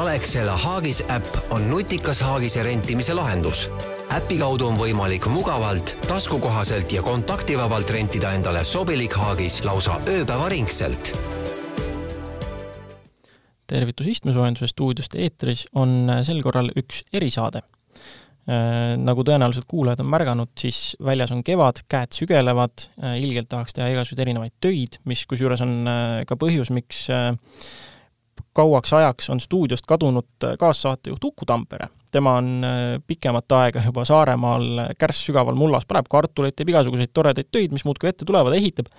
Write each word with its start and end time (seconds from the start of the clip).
Alexela 0.00 0.56
Haagis 0.56 1.02
äpp 1.12 1.52
on 1.52 1.66
nutikas 1.68 2.22
haagise 2.24 2.62
rentimise 2.62 3.14
lahendus. 3.14 3.66
äpi 4.16 4.38
kaudu 4.40 4.70
on 4.70 4.78
võimalik 4.80 5.26
mugavalt, 5.28 5.92
taskukohaselt 6.08 6.92
ja 6.92 7.02
kontaktivabalt 7.02 7.90
rentida 7.90 8.32
endale 8.32 8.64
sobilik 8.64 9.12
haagis 9.12 9.60
lausa 9.64 9.98
ööpäevaringselt. 10.08 11.12
tervitus 13.66 14.06
istmesoojenduse 14.06 14.66
stuudiost 14.72 15.14
eetris 15.14 15.66
on 15.74 16.08
sel 16.22 16.40
korral 16.42 16.72
üks 16.76 17.04
erisaade 17.12 17.60
Äh, 18.48 18.96
nagu 18.96 19.22
tõenäoliselt 19.26 19.68
kuulajad 19.68 20.00
on 20.00 20.08
märganud, 20.10 20.50
siis 20.58 20.96
väljas 21.04 21.30
on 21.34 21.44
kevad, 21.44 21.84
käed 21.92 22.16
sügelevad, 22.16 22.86
äh, 22.98 23.18
ilgelt 23.20 23.50
tahaks 23.52 23.76
teha 23.76 23.90
igasuguseid 23.92 24.24
erinevaid 24.24 24.54
töid, 24.64 24.96
mis 25.04 25.26
kusjuures 25.28 25.60
on 25.62 25.74
äh, 25.84 26.22
ka 26.26 26.38
põhjus, 26.40 26.72
miks 26.74 27.04
kauaks 28.52 28.92
ajaks 28.92 29.30
on 29.30 29.40
stuudiost 29.40 29.86
kadunud 29.86 30.46
kaassaatejuht 30.58 31.24
Uku 31.24 31.46
Tampere. 31.46 31.88
tema 32.10 32.34
on 32.34 32.62
pikemat 33.06 33.52
aega 33.52 33.82
juba 33.84 34.04
Saaremaal 34.04 34.94
kärss 34.98 35.26
sügaval 35.26 35.54
mullas, 35.54 35.86
paneb 35.86 36.08
kartuleid, 36.10 36.56
teeb 36.56 36.72
igasuguseid 36.72 37.12
toredaid 37.14 37.46
töid, 37.52 37.70
mis 37.72 37.84
muudkui 37.86 38.08
ette 38.10 38.24
tulevad, 38.24 38.56
ehitab 38.58 38.90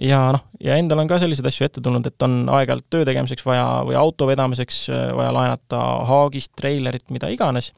ja 0.00 0.20
noh, 0.34 0.42
ja 0.62 0.76
endal 0.80 1.02
on 1.02 1.08
ka 1.10 1.18
selliseid 1.20 1.48
asju 1.50 1.66
ette 1.66 1.82
tulnud, 1.84 2.06
et 2.08 2.24
on 2.24 2.42
aeg-ajalt 2.56 2.86
töö 2.92 3.04
tegemiseks 3.08 3.44
vaja 3.46 3.66
või 3.86 3.96
auto 4.00 4.28
vedamiseks 4.30 4.80
äh, 4.92 5.02
vaja 5.16 5.32
laenata 5.36 5.80
haagist, 6.08 6.52
treilerit, 6.58 7.06
mida 7.14 7.30
iganes, 7.32 7.72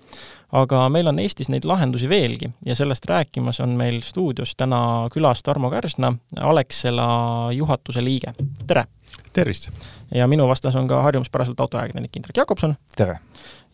aga 0.55 0.85
meil 0.93 1.11
on 1.11 1.19
Eestis 1.23 1.51
neid 1.53 1.67
lahendusi 1.69 2.11
veelgi 2.11 2.53
ja 2.67 2.77
sellest 2.79 3.09
rääkimas 3.11 3.61
on 3.65 3.75
meil 3.79 4.01
stuudios 4.07 4.55
täna 4.57 5.09
külas 5.15 5.43
Tarmo 5.43 5.71
Kärsna, 5.73 6.13
Alexela 6.41 7.09
juhatuse 7.57 8.05
liige, 8.05 8.37
tere! 8.67 8.87
tervist! 9.33 9.69
ja 10.15 10.29
minu 10.29 10.47
vastas 10.49 10.77
on 10.77 10.89
ka 10.89 11.03
harjumuspäraselt 11.03 11.61
autoajakirjanik 11.61 12.17
Indrek 12.17 12.43
Jakobson. 12.45 12.77
tere! 12.97 13.19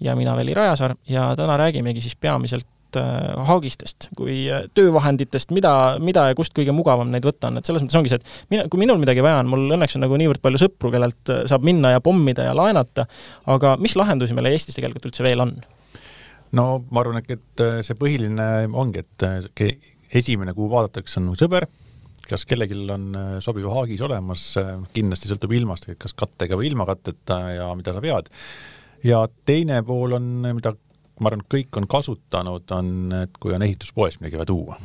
ja 0.00 0.16
mina, 0.16 0.36
Veli 0.36 0.54
Rajasaar, 0.54 0.96
ja 1.08 1.34
täna 1.36 1.56
räägimegi 1.60 2.00
siis 2.00 2.16
peamiselt 2.16 2.66
Äh, 2.96 3.34
haagistest 3.44 4.06
kui 4.16 4.46
äh, 4.48 4.62
töövahenditest, 4.72 5.50
mida, 5.52 5.70
mida 6.00 6.22
ja 6.30 6.36
kust 6.36 6.54
kõige 6.56 6.72
mugavam 6.72 7.10
neid 7.12 7.26
võtta 7.26 7.50
on, 7.50 7.58
et 7.60 7.68
selles 7.68 7.82
mõttes 7.84 7.98
ongi 7.98 8.08
see, 8.08 8.16
et 8.22 8.54
mina, 8.54 8.64
kui 8.72 8.80
minul 8.80 8.96
midagi 9.02 9.20
vaja 9.24 9.42
on, 9.42 9.50
mul 9.52 9.74
õnneks 9.76 9.98
on 9.98 10.06
nagu 10.06 10.16
niivõrd 10.16 10.40
palju 10.40 10.60
sõpru, 10.62 10.88
kellelt 10.94 11.32
äh, 11.34 11.42
saab 11.50 11.66
minna 11.68 11.90
ja 11.92 12.00
pommida 12.00 12.46
ja 12.46 12.54
laenata, 12.56 13.04
aga 13.52 13.74
mis 13.82 13.92
lahendusi 13.98 14.32
meil 14.38 14.48
Eestis 14.54 14.78
tegelikult 14.78 15.10
üldse 15.10 15.26
veel 15.26 15.44
on? 15.44 15.52
no 16.56 16.66
ma 16.88 17.04
arvan, 17.04 17.20
et 17.20 17.64
see 17.84 18.00
põhiline 18.00 18.48
ongi, 18.72 19.04
et 19.04 19.68
esimene, 20.22 20.56
kuhu 20.56 20.72
vaadatakse, 20.72 21.20
on 21.20 21.36
sõber, 21.36 21.68
kas 22.24 22.48
kellelgi 22.48 22.88
on 22.96 23.08
sobiv 23.44 23.68
haagis 23.74 24.00
olemas, 24.08 24.48
kindlasti 24.96 25.28
sõltub 25.28 25.52
ilmast, 25.60 25.92
et 25.92 26.00
kas 26.00 26.16
kattega 26.16 26.56
või 26.56 26.72
ilma 26.72 26.88
katteta 26.88 27.42
ja 27.52 27.70
mida 27.76 27.92
sa 27.92 28.00
vead. 28.00 28.32
ja 29.04 29.26
teine 29.44 29.84
pool 29.84 30.16
on, 30.16 30.32
mida 30.56 30.72
ma 31.20 31.30
arvan, 31.30 31.42
kõik 31.50 31.80
on 31.80 31.88
kasutanud, 31.90 32.70
on, 32.76 32.94
et 33.24 33.40
kui 33.40 33.54
on 33.54 33.64
ehituspoest 33.64 34.22
midagi 34.22 34.38
vaja 34.38 34.50
tuua, 34.50 34.78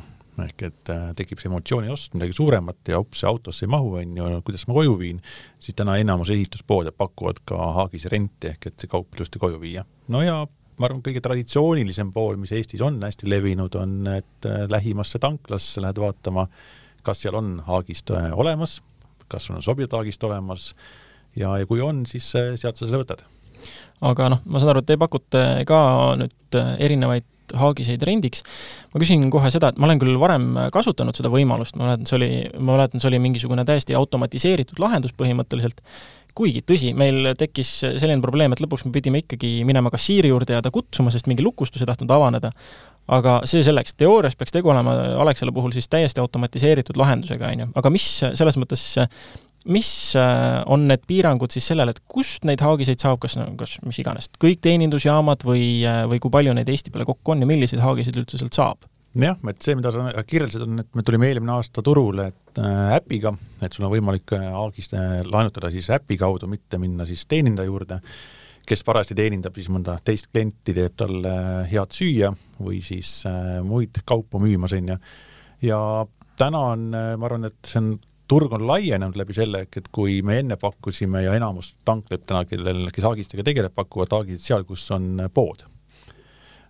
ehk 0.43 0.65
et 0.67 0.91
äh, 0.93 1.05
tekib 1.17 1.41
see 1.41 1.49
emotsiooni 1.51 1.91
ost 1.93 2.17
midagi 2.17 2.35
suuremat 2.37 2.89
ja 2.89 2.99
hops, 3.01 3.21
see 3.21 3.29
autosse 3.29 3.67
ei 3.67 3.71
mahu, 3.73 3.93
on 4.01 4.17
ju, 4.17 4.29
kuidas 4.47 4.65
ma 4.69 4.77
koju 4.77 4.97
viin, 4.99 5.21
siis 5.61 5.77
täna 5.77 5.97
enamus 6.01 6.31
ehituspoode 6.33 6.93
pakuvad 6.97 7.43
ka 7.49 7.59
haagis 7.79 8.07
renti, 8.13 8.53
ehk 8.53 8.71
et 8.71 8.77
see 8.81 8.91
kaup 8.91 9.13
ilusti 9.17 9.41
koju 9.41 9.61
viia. 9.61 9.85
no 10.13 10.23
ja 10.25 10.41
ma 10.79 10.89
arvan, 10.89 11.03
kõige 11.05 11.21
traditsioonilisem 11.21 12.09
pool, 12.15 12.39
mis 12.41 12.53
Eestis 12.55 12.81
on 12.81 12.97
hästi 13.03 13.29
levinud, 13.29 13.77
on, 13.79 13.99
et 14.15 14.49
äh, 14.49 14.65
lähimasse 14.71 15.21
tanklasse 15.21 15.83
lähed 15.83 16.01
vaatama, 16.01 16.47
kas 17.05 17.21
seal 17.21 17.37
on 17.37 17.59
haagist 17.67 18.09
äh, 18.15 18.31
olemas, 18.33 18.79
kas 19.29 19.47
sul 19.47 19.59
on 19.59 19.65
sobiv 19.65 19.91
haagist 19.93 20.23
olemas 20.25 20.71
ja, 21.37 21.53
ja 21.59 21.69
kui 21.69 21.81
on, 21.81 22.07
siis 22.09 22.25
sealt 22.33 22.77
sa 22.77 22.85
selle 22.85 23.03
võtad 23.03 23.21
aga 24.03 24.31
noh, 24.33 24.41
ma 24.45 24.61
saan 24.61 24.73
aru, 24.73 24.83
et 24.83 24.91
te 24.91 24.99
pakute 24.99 25.43
ka 25.69 25.83
nüüd 26.19 26.59
äh, 26.59 26.73
erinevaid 26.87 27.27
haagiseid 27.59 28.01
rendiks. 28.07 28.43
ma 28.93 29.01
küsin 29.01 29.29
kohe 29.33 29.51
seda, 29.53 29.71
et 29.71 29.79
ma 29.81 29.87
olen 29.89 30.01
küll 30.01 30.17
varem 30.21 30.49
kasutanud 30.73 31.17
seda 31.17 31.31
võimalust, 31.33 31.77
ma 31.77 31.87
mäletan, 31.87 32.07
see 32.09 32.17
oli, 32.17 32.31
ma 32.57 32.75
mäletan, 32.75 33.03
see 33.03 33.11
oli 33.11 33.21
mingisugune 33.23 33.65
täiesti 33.67 33.97
automatiseeritud 33.97 34.81
lahendus 34.81 35.13
põhimõtteliselt, 35.17 35.83
kuigi 36.37 36.63
tõsi, 36.65 36.93
meil 36.97 37.33
tekkis 37.37 37.75
selline 37.83 38.21
probleem, 38.23 38.55
et 38.55 38.63
lõpuks 38.63 38.87
me 38.87 38.93
pidime 38.95 39.21
ikkagi 39.21 39.59
minema 39.69 39.91
kassiiri 39.93 40.31
juurde 40.31 40.57
ja 40.57 40.63
ta 40.65 40.73
kutsuma, 40.73 41.13
sest 41.13 41.29
mingi 41.29 41.45
lukustus 41.45 41.83
ei 41.83 41.89
tahtnud 41.89 42.11
avaneda. 42.13 42.51
aga 43.03 43.41
see 43.43 43.59
selleks, 43.59 43.97
teoorias 43.99 44.37
peaks 44.39 44.53
tegu 44.55 44.69
olema 44.71 44.93
Alexela 45.19 45.51
puhul 45.51 45.73
siis 45.75 45.89
täiesti 45.91 46.21
automatiseeritud 46.23 46.95
lahendusega, 46.95 47.49
on 47.51 47.59
ju, 47.59 47.67
aga 47.75 47.89
mis 47.91 48.05
selles 48.23 48.57
mõttes 48.57 48.85
mis 49.71 50.15
äh, 50.19 50.61
on 50.71 50.87
need 50.89 51.05
piirangud 51.07 51.53
siis 51.53 51.67
sellele, 51.71 51.93
et 51.93 52.01
kust 52.09 52.47
neid 52.47 52.61
haagiseid 52.63 52.99
saab, 53.03 53.21
kas, 53.23 53.37
kas 53.59 53.77
mis 53.87 53.99
iganes, 54.03 54.29
kõik 54.41 54.59
teenindusjaamad 54.65 55.45
või, 55.47 55.65
äh, 55.87 56.03
või 56.09 56.19
kui 56.23 56.33
palju 56.33 56.55
neid 56.57 56.69
Eesti 56.71 56.91
peale 56.91 57.07
kokku 57.07 57.35
on 57.35 57.43
ja 57.43 57.49
milliseid 57.49 57.83
haagiseid 57.83 58.19
üldse 58.19 58.41
sealt 58.41 58.59
saab? 58.59 58.89
jah, 59.13 59.37
et 59.51 59.59
see, 59.61 59.75
mida 59.77 59.91
sa 59.93 60.23
kirjeldasid, 60.25 60.63
on, 60.65 60.79
et 60.81 60.95
me 60.97 61.03
tulime 61.05 61.27
eelmine 61.29 61.53
aasta 61.53 61.83
turule, 61.85 62.31
et 62.33 62.61
äh, 62.61 62.95
äpiga, 62.97 63.31
et 63.61 63.75
sul 63.75 63.85
on 63.87 63.93
võimalik 63.93 64.33
haagist 64.33 64.95
laenutada 65.29 65.69
siis 65.73 65.91
äpi 65.93 66.17
kaudu, 66.19 66.49
mitte 66.49 66.79
minna 66.81 67.05
siis 67.07 67.27
teenindaja 67.29 67.69
juurde, 67.69 67.99
kes 68.67 68.81
parajasti 68.87 69.15
teenindab 69.19 69.59
siis 69.59 69.69
mõnda 69.71 69.99
teist 70.03 70.31
klienti, 70.31 70.73
teeb 70.73 70.95
talle 70.97 71.35
head 71.69 71.93
süüa 71.93 72.31
või 72.57 72.79
siis 72.81 73.19
muid 73.67 74.01
kaupu 74.07 74.41
müümas, 74.41 74.73
on 74.79 74.95
ju. 74.95 74.97
ja 75.67 75.79
täna 76.39 76.63
on, 76.73 76.89
ma 76.89 77.29
arvan, 77.29 77.51
et 77.51 77.69
see 77.69 77.83
on 77.83 77.93
turg 78.33 78.53
on 78.55 78.65
laienenud 78.67 79.17
läbi 79.19 79.35
selle, 79.35 79.67
et 79.67 79.89
kui 79.93 80.21
me 80.25 80.39
enne 80.41 80.57
pakkusime 80.57 81.21
ja 81.21 81.35
enamus 81.37 81.75
tanklid 81.85 82.25
täna, 82.25 82.47
kellel, 82.49 82.87
kes 82.93 83.05
haagistega 83.05 83.45
tegeleb, 83.45 83.75
pakuvad 83.75 84.15
haagisid 84.15 84.41
seal, 84.41 84.65
kus 84.65 84.87
on 84.95 85.27
pood 85.33 85.61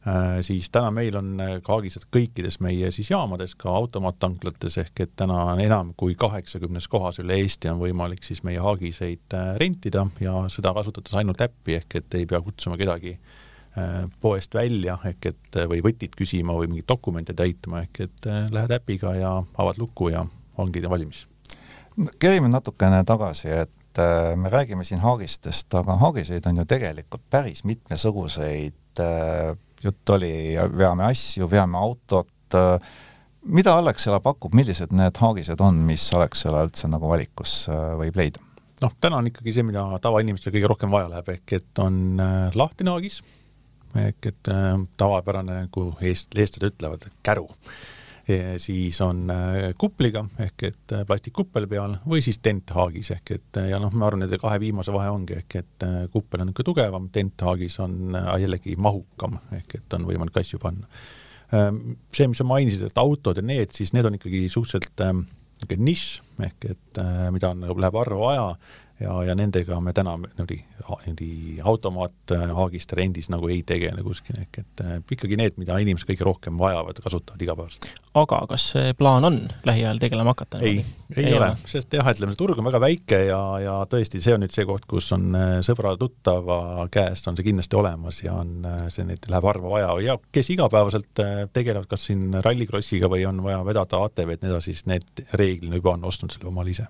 äh,. 0.03 0.41
siis 0.43 0.67
täna 0.73 0.89
meil 0.91 1.15
on 1.15 1.39
haagised 1.67 2.09
kõikides 2.11 2.59
meie 2.65 2.91
siis 2.91 3.13
jaamades, 3.13 3.55
ka 3.55 3.71
automaattanklates, 3.71 4.77
ehk 4.83 5.05
et 5.05 5.15
täna 5.23 5.39
on 5.53 5.63
enam 5.63 5.95
kui 5.95 6.17
kaheksakümnes 6.19 6.89
kohas 6.91 7.21
üle 7.23 7.39
Eesti 7.39 7.71
on 7.71 7.79
võimalik 7.79 8.27
siis 8.27 8.43
meie 8.43 8.59
haagiseid 8.59 9.39
äh, 9.39 9.55
rentida 9.63 10.07
ja 10.19 10.43
seda 10.51 10.75
kasutades 10.75 11.15
ainult 11.21 11.47
äppi, 11.47 11.79
ehk 11.79 11.99
et 12.01 12.19
ei 12.19 12.27
pea 12.27 12.43
kutsuma 12.43 12.75
kedagi 12.81 13.15
äh, 13.15 13.99
poest 14.19 14.59
välja, 14.59 14.99
ehk 15.07 15.31
et 15.31 15.63
või 15.71 15.79
võtit 15.85 16.19
küsima 16.19 16.59
või 16.59 16.73
mingeid 16.73 16.91
dokumente 16.91 17.37
täitma, 17.37 17.85
ehk 17.87 18.07
et 18.09 18.27
äh, 18.27 18.49
lähed 18.51 18.81
äpiga 18.81 19.15
ja 19.15 19.37
avad 19.55 19.79
luku 19.79 20.11
ja 20.11 20.27
ongi 20.59 20.83
valmis 20.83 21.29
kerime 22.19 22.49
natukene 22.51 23.03
tagasi, 23.07 23.49
et 23.63 24.01
äh, 24.01 24.33
me 24.39 24.49
räägime 24.49 24.85
siin 24.87 25.01
haagistest, 25.03 25.73
aga 25.77 25.97
haagiseid 26.01 26.45
on 26.49 26.61
ju 26.61 26.65
tegelikult 26.69 27.23
päris 27.29 27.63
mitmesuguseid, 27.69 29.01
äh, 29.01 29.53
jutt 29.83 30.13
oli, 30.15 30.33
veame 30.77 31.07
asju, 31.09 31.49
veame 31.51 31.77
autot, 31.77 32.57
äh, 32.57 32.93
mida 33.43 33.75
Alexela 33.77 34.19
pakub, 34.23 34.55
millised 34.55 34.93
need 34.95 35.19
haagised 35.21 35.61
on, 35.61 35.83
mis 35.87 36.07
Alexela 36.15 36.65
üldse 36.67 36.89
nagu 36.91 37.11
valikus 37.11 37.63
võib 37.99 38.19
leida? 38.19 38.43
noh, 38.83 38.91
täna 38.99 39.21
on 39.21 39.29
ikkagi 39.29 39.53
see, 39.55 39.63
mida 39.63 39.85
tavainimestel 40.03 40.51
kõige 40.51 40.67
rohkem 40.67 40.91
vaja 40.91 41.07
läheb, 41.07 41.29
ehk 41.37 41.53
et 41.55 41.79
on 41.79 42.19
lahtine 42.51 42.91
haagis, 42.91 43.21
ehk 43.95 44.27
et 44.27 44.49
tavapärane, 44.99 45.61
nagu 45.69 45.85
eest-, 46.03 46.35
eestlased 46.35 46.73
ütlevad, 46.73 47.05
käru 47.23 47.45
siis 48.57 49.01
on 49.03 49.27
äh, 49.29 49.73
kupliga 49.77 50.23
ehk 50.39 50.63
et 50.69 50.93
äh, 50.95 51.03
plastikkuppel 51.07 51.67
peal 51.67 51.97
või 52.07 52.21
siis 52.23 52.39
tenthaagis 52.43 53.11
ehk 53.17 53.33
et 53.35 53.59
ja 53.69 53.79
noh, 53.83 53.91
ma 53.99 54.07
arvan, 54.07 54.23
nende 54.23 54.39
kahe 54.39 54.61
viimase 54.63 54.93
vahe 54.95 55.09
ongi 55.11 55.35
ehk 55.41 55.57
et 55.59 55.87
kuppel 56.13 56.43
on 56.43 56.49
niisugune 56.49 56.69
tugevam, 56.69 57.09
tenthaagis 57.11 57.75
on 57.83 58.15
jällegi 58.39 58.77
mahukam 58.79 59.35
ehk 59.59 59.77
et 59.81 59.97
on 59.97 60.07
võimalik 60.07 60.39
asju 60.39 60.61
panna. 60.63 60.87
See, 61.53 62.25
mis 62.25 62.39
sa 62.39 62.45
mainisid, 62.49 62.81
et 62.87 62.97
autod 62.97 63.37
ja 63.37 63.43
need, 63.45 63.75
siis 63.75 63.91
need 63.93 64.07
on 64.09 64.15
ikkagi 64.17 64.47
suhteliselt 64.49 65.03
niisugune 65.03 65.85
nišš 65.89 66.47
ehk 66.47 66.65
et 66.71 67.01
mida 67.35 67.51
on, 67.53 67.61
nagu 67.67 67.83
läheb 67.83 67.99
harva 67.99 68.23
vaja 68.23 68.47
ja, 69.03 69.13
ja 69.27 69.35
nendega 69.37 69.79
me 69.83 69.93
täna 69.95 70.15
niimoodi, 70.17 70.59
niimoodi 71.05 71.59
automaathaagiste 71.63 72.97
rendis 72.97 73.29
nagu 73.33 73.49
ei 73.51 73.61
tegele 73.67 74.03
kuskil, 74.05 74.39
ehk 74.43 74.59
et 74.61 74.83
äh, 74.83 74.95
ikkagi 75.15 75.37
need, 75.39 75.57
mida 75.61 75.77
inimesed 75.81 76.07
kõige 76.09 76.27
rohkem 76.27 76.57
vajavad, 76.59 77.01
kasutavad 77.03 77.43
igapäevaselt. 77.43 77.89
aga 78.19 78.41
kas 78.49 78.67
see 78.73 78.93
plaan 78.97 79.27
on 79.27 79.39
lähiajal 79.67 80.01
tegelema 80.01 80.33
hakata? 80.35 80.61
ei, 80.63 80.83
ei, 81.15 81.25
ei 81.25 81.33
ole, 81.33 81.51
ole., 81.51 81.69
sest 81.69 81.93
jah, 81.93 82.09
ütleme, 82.13 82.33
see 82.33 82.41
turg 82.41 82.59
on 82.59 82.69
väga 82.69 82.81
väike 82.83 83.21
ja, 83.27 83.41
ja 83.63 83.75
tõesti, 83.89 84.21
see 84.23 84.35
on 84.37 84.43
nüüd 84.45 84.55
see 84.55 84.67
koht, 84.69 84.87
kus 84.89 85.11
on 85.15 85.29
äh, 85.37 85.53
sõbra-tuttava 85.65 86.87
käest 86.93 87.29
on 87.31 87.39
see 87.39 87.47
kindlasti 87.49 87.79
olemas 87.79 88.23
ja 88.23 88.37
on, 88.39 88.55
äh, 88.69 88.81
see 88.93 89.07
neid 89.07 89.29
läheb 89.29 89.49
harva 89.51 89.75
vaja 89.77 89.93
ja 90.07 90.17
kes 90.33 90.53
igapäevaselt 90.55 91.23
tegelevad 91.53 91.89
kas 91.91 92.09
siin 92.09 92.41
rallikrossiga 92.43 93.11
või 93.11 93.27
on 93.29 93.43
vaja 93.45 93.63
vedada 93.67 94.03
ATV-d 94.07 94.43
ja 94.43 94.47
nii 94.47 94.55
edasi, 94.55 94.73
siis 94.73 94.89
need 94.89 95.25
reeglina 95.39 95.79
juba 95.79 95.97
on 95.97 96.11
ostnud 96.11 96.33
selle 96.33 96.51
omale 96.51 96.73
ise 96.73 96.87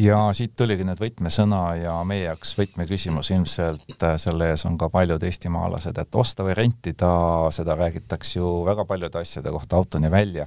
ja 0.00 0.18
siit 0.36 0.54
tuligi 0.56 0.86
nüüd 0.86 1.00
võtmesõna 1.00 1.62
ja 1.80 1.96
meie 2.08 2.24
jaoks 2.26 2.54
võtmeküsimus 2.58 3.32
ilmselt 3.34 4.04
äh, 4.04 4.16
selle 4.20 4.52
ees 4.52 4.64
on 4.68 4.78
ka 4.80 4.88
paljud 4.92 5.22
eestimaalased, 5.22 5.98
et 5.98 6.20
osta 6.20 6.46
või 6.46 6.56
rentida, 6.58 7.12
seda 7.52 7.76
räägitakse 7.78 8.38
ju 8.38 8.62
väga 8.68 8.86
paljude 8.88 9.20
asjade 9.20 9.52
kohta 9.52 9.76
autoni 9.76 10.10
välja. 10.10 10.46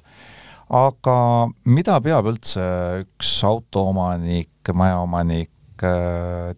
aga 0.70 1.18
mida 1.66 2.00
peab 2.02 2.26
üldse 2.32 2.64
üks 3.04 3.36
autoomanik, 3.46 4.74
majaomanik 4.74 5.52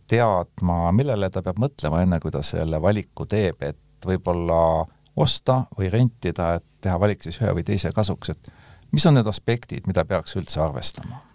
teadma, 0.08 0.92
millele 0.94 1.30
ta 1.34 1.42
peab 1.42 1.60
mõtlema, 1.60 2.04
enne 2.06 2.20
kui 2.24 2.32
ta 2.32 2.44
selle 2.46 2.80
valiku 2.82 3.26
teeb, 3.26 3.64
et 3.66 4.06
võib-olla 4.06 4.86
osta 5.18 5.64
või 5.78 5.90
rentida, 5.92 6.54
et 6.60 6.66
teha 6.86 7.00
valik 7.02 7.26
siis 7.26 7.42
ühe 7.42 7.56
või 7.58 7.66
teise 7.66 7.92
kasuks, 7.92 8.30
et 8.30 8.52
mis 8.94 9.06
on 9.10 9.18
need 9.18 9.28
aspektid, 9.28 9.90
mida 9.90 10.06
peaks 10.06 10.38
üldse 10.38 10.62
arvestama? 10.64 11.27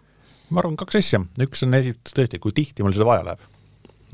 Ma 0.53 0.63
arvan, 0.63 0.77
kaks 0.81 1.01
asja, 1.01 1.23
üks 1.43 1.65
on 1.67 1.79
esiteks 1.79 2.15
tõesti, 2.17 2.41
kui 2.43 2.55
tihti 2.57 2.85
mul 2.85 2.95
seda 2.97 3.09
vaja 3.09 3.27
läheb. 3.31 3.49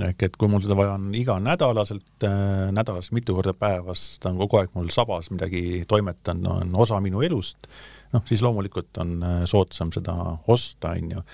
ehk 0.08 0.22
et 0.22 0.36
kui 0.38 0.46
mul 0.50 0.62
seda 0.62 0.76
vaja 0.78 0.94
on 0.94 1.10
iganädalaselt 1.18 2.26
äh,, 2.26 2.70
nädalas 2.74 3.10
mitu 3.12 3.34
korda 3.34 3.54
päevas, 3.58 4.20
ta 4.22 4.30
on 4.30 4.38
kogu 4.38 4.60
aeg 4.60 4.70
mul 4.78 4.92
sabas 4.94 5.32
midagi 5.34 5.82
toimetanud, 5.90 6.62
on 6.62 6.80
osa 6.86 7.00
minu 7.02 7.24
elust, 7.26 7.66
noh, 8.14 8.22
siis 8.30 8.44
loomulikult 8.46 9.02
on 9.02 9.16
äh, 9.18 9.38
soodsam 9.50 9.90
seda 9.94 10.14
osta, 10.46 10.94
on 10.94 11.16
ju 11.16 11.24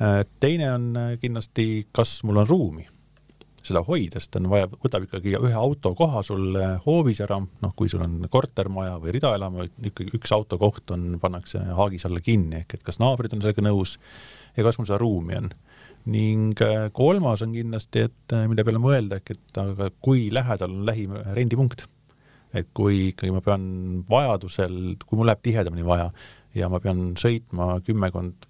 äh,. 0.00 0.22
teine 0.40 0.72
on 0.72 0.90
äh, 0.96 1.16
kindlasti, 1.20 1.88
kas 1.92 2.22
mul 2.24 2.40
on 2.44 2.48
ruumi 2.48 2.88
seda 3.66 3.82
hoida, 3.86 4.20
sest 4.20 4.36
on 4.38 4.48
vaja, 4.52 4.68
võtab 4.70 5.06
ikkagi 5.06 5.34
ühe 5.36 5.56
auto 5.58 5.92
koha 5.98 6.22
sul 6.26 6.56
hoovis 6.86 7.20
ära, 7.24 7.38
noh, 7.40 7.74
kui 7.78 7.90
sul 7.92 8.04
on 8.06 8.20
kortermaja 8.32 8.96
või 9.02 9.16
ridaelamu, 9.16 9.66
ikkagi 9.90 10.14
üks 10.18 10.32
autokoht 10.36 10.94
on, 10.94 11.16
pannakse 11.22 11.60
haagis 11.78 12.06
alla 12.08 12.22
kinni, 12.24 12.62
ehk 12.62 12.78
et 12.78 12.86
kas 12.86 13.00
naabrid 13.02 13.34
on 13.36 13.44
sellega 13.44 13.64
nõus 13.66 13.96
ja 14.56 14.64
kas 14.66 14.78
mul 14.78 14.88
seda 14.88 15.00
ruumi 15.02 15.38
on. 15.40 15.50
ning 16.06 16.60
äh, 16.62 16.86
kolmas 16.94 17.42
on 17.42 17.50
kindlasti, 17.56 18.06
et 18.06 18.34
äh, 18.34 18.46
mille 18.46 18.62
peale 18.64 18.78
mõelda, 18.78 19.18
et 19.18 19.58
aga 19.58 19.90
kui 20.00 20.28
lähedal 20.30 20.70
on 20.70 20.86
lähim 20.86 21.16
rendipunkt. 21.34 21.86
et 22.54 22.68
kui 22.72 23.10
ikkagi 23.10 23.32
ma 23.34 23.42
pean 23.44 24.04
vajadusel, 24.08 24.96
kui 25.04 25.18
mul 25.18 25.26
läheb 25.28 25.42
tihedamini 25.42 25.84
vaja 25.84 26.12
ja 26.54 26.70
ma 26.72 26.80
pean 26.80 27.10
sõitma 27.18 27.80
kümmekond 27.84 28.45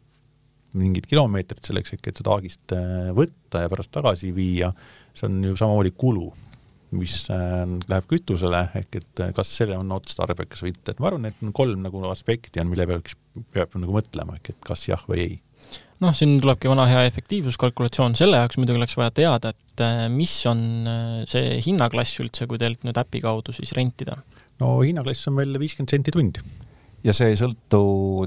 mingit 0.78 1.06
kilomeetrit 1.10 1.64
selleks, 1.66 1.94
et 1.96 2.10
seda 2.20 2.34
haagist 2.34 2.74
äh, 2.76 3.12
võtta 3.16 3.64
ja 3.64 3.70
pärast 3.72 3.92
tagasi 3.94 4.32
viia, 4.36 4.72
see 5.16 5.28
on 5.30 5.40
ju 5.44 5.56
samamoodi 5.58 5.94
kulu, 5.96 6.28
mis 6.96 7.24
läheb 7.28 8.06
kütusele, 8.08 8.60
ehk 8.78 9.00
et 9.00 9.22
kas 9.36 9.50
see 9.58 9.74
on 9.74 9.90
otstarbekas 9.96 10.62
või 10.62 10.70
mitte, 10.72 10.94
et 10.94 11.00
ma 11.02 11.10
arvan, 11.10 11.26
et 11.28 11.40
kolm 11.56 11.82
nagu 11.84 12.04
aspekti 12.08 12.62
on, 12.62 12.70
mille 12.70 12.86
peale 12.88 13.42
peab 13.52 13.74
nagu 13.76 13.96
mõtlema, 13.96 14.38
ehk 14.38 14.52
et 14.54 14.60
kas 14.64 14.86
jah 14.88 15.02
või 15.10 15.24
ei. 15.24 15.34
Noh, 16.04 16.12
siin 16.14 16.36
tulebki 16.38 16.70
vana 16.70 16.84
hea 16.86 17.02
efektiivsuskalkulatsioon, 17.08 18.14
selle 18.20 18.38
jaoks 18.38 18.60
muidugi 18.60 18.78
oleks 18.78 18.96
vaja 19.00 19.12
teada, 19.16 19.50
et 19.50 19.84
mis 20.12 20.32
on 20.48 20.60
see 21.28 21.56
hinnaklass 21.66 22.20
üldse, 22.22 22.46
kui 22.46 22.60
teilt 22.60 22.84
nüüd 22.86 23.00
äpi 23.00 23.24
kaudu 23.24 23.56
siis 23.56 23.74
rentida? 23.76 24.20
no 24.62 24.78
hinnaklass 24.80 25.28
on 25.28 25.36
meil 25.36 25.58
viiskümmend 25.60 25.92
senti 25.92 26.14
tund 26.14 26.40
ja 27.04 27.14
see 27.16 27.32
ei 27.32 27.36
sõltu, 27.38 27.80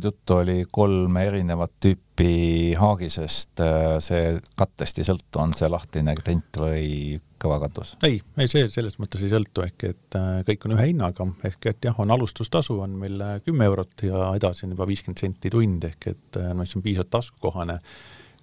juttu 0.04 0.40
oli 0.42 0.60
kolm 0.72 1.18
erinevat 1.22 1.74
tüüpi 1.84 2.76
haagisest, 2.80 3.64
see 4.04 4.38
kattest 4.60 5.02
ei 5.02 5.08
sõltu, 5.08 5.42
on 5.42 5.56
see 5.58 5.72
lahtine 5.72 6.16
tent 6.24 6.62
või 6.62 7.18
kõva 7.40 7.60
katus? 7.64 7.94
ei, 8.06 8.20
ei 8.40 8.52
see 8.52 8.68
selles 8.72 8.98
mõttes 9.02 9.24
ei 9.24 9.32
sõltu, 9.32 9.64
ehk 9.66 9.88
et 9.90 10.18
äh, 10.20 10.42
kõik 10.48 10.68
on 10.68 10.76
ühe 10.76 10.88
hinnaga, 10.92 11.28
ehk 11.48 11.70
et 11.72 11.90
jah, 11.90 12.00
on 12.02 12.12
alustustasu 12.16 12.80
on 12.84 12.98
meil 13.02 13.20
äh, 13.24 13.38
kümme 13.46 13.68
eurot 13.70 14.06
ja 14.08 14.30
edasi 14.38 14.66
on 14.68 14.76
juba 14.76 14.88
viiskümmend 14.90 15.22
senti 15.24 15.52
tund, 15.54 15.86
ehk 15.90 16.10
et 16.14 16.40
äh, 16.40 16.52
noh, 16.56 16.68
see 16.68 16.80
on 16.80 16.86
piisavalt 16.86 17.14
taskukohane 17.16 17.80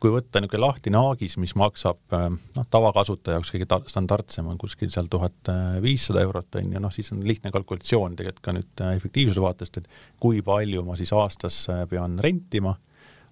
kui 0.06 0.14
võtta 0.14 0.40
niisugune 0.40 0.62
lahtine 0.62 1.00
haagis, 1.02 1.34
mis 1.42 1.54
maksab 1.58 2.14
äh, 2.14 2.28
noh, 2.30 2.66
tavakasutaja 2.70 3.36
jaoks 3.36 3.50
kõige 3.54 3.90
standardsem 3.90 4.46
on 4.46 4.58
kuskil 4.60 4.90
seal 4.92 5.10
tuhat 5.10 5.50
viissada 5.82 6.22
eurot, 6.22 6.58
on 6.60 6.76
ju, 6.76 6.82
noh 6.82 6.94
siis 6.94 7.10
on 7.14 7.24
lihtne 7.26 7.50
kalkulatsioon 7.54 8.14
tegelikult 8.18 8.44
ka 8.44 8.54
nüüd 8.54 8.82
äh, 8.84 8.94
efektiivsuse 9.00 9.42
vaatest, 9.42 9.80
et 9.80 9.88
kui 10.22 10.42
palju 10.46 10.84
ma 10.86 10.98
siis 10.98 11.12
aastas 11.16 11.64
äh, 11.72 11.82
pean 11.90 12.20
rentima, 12.22 12.76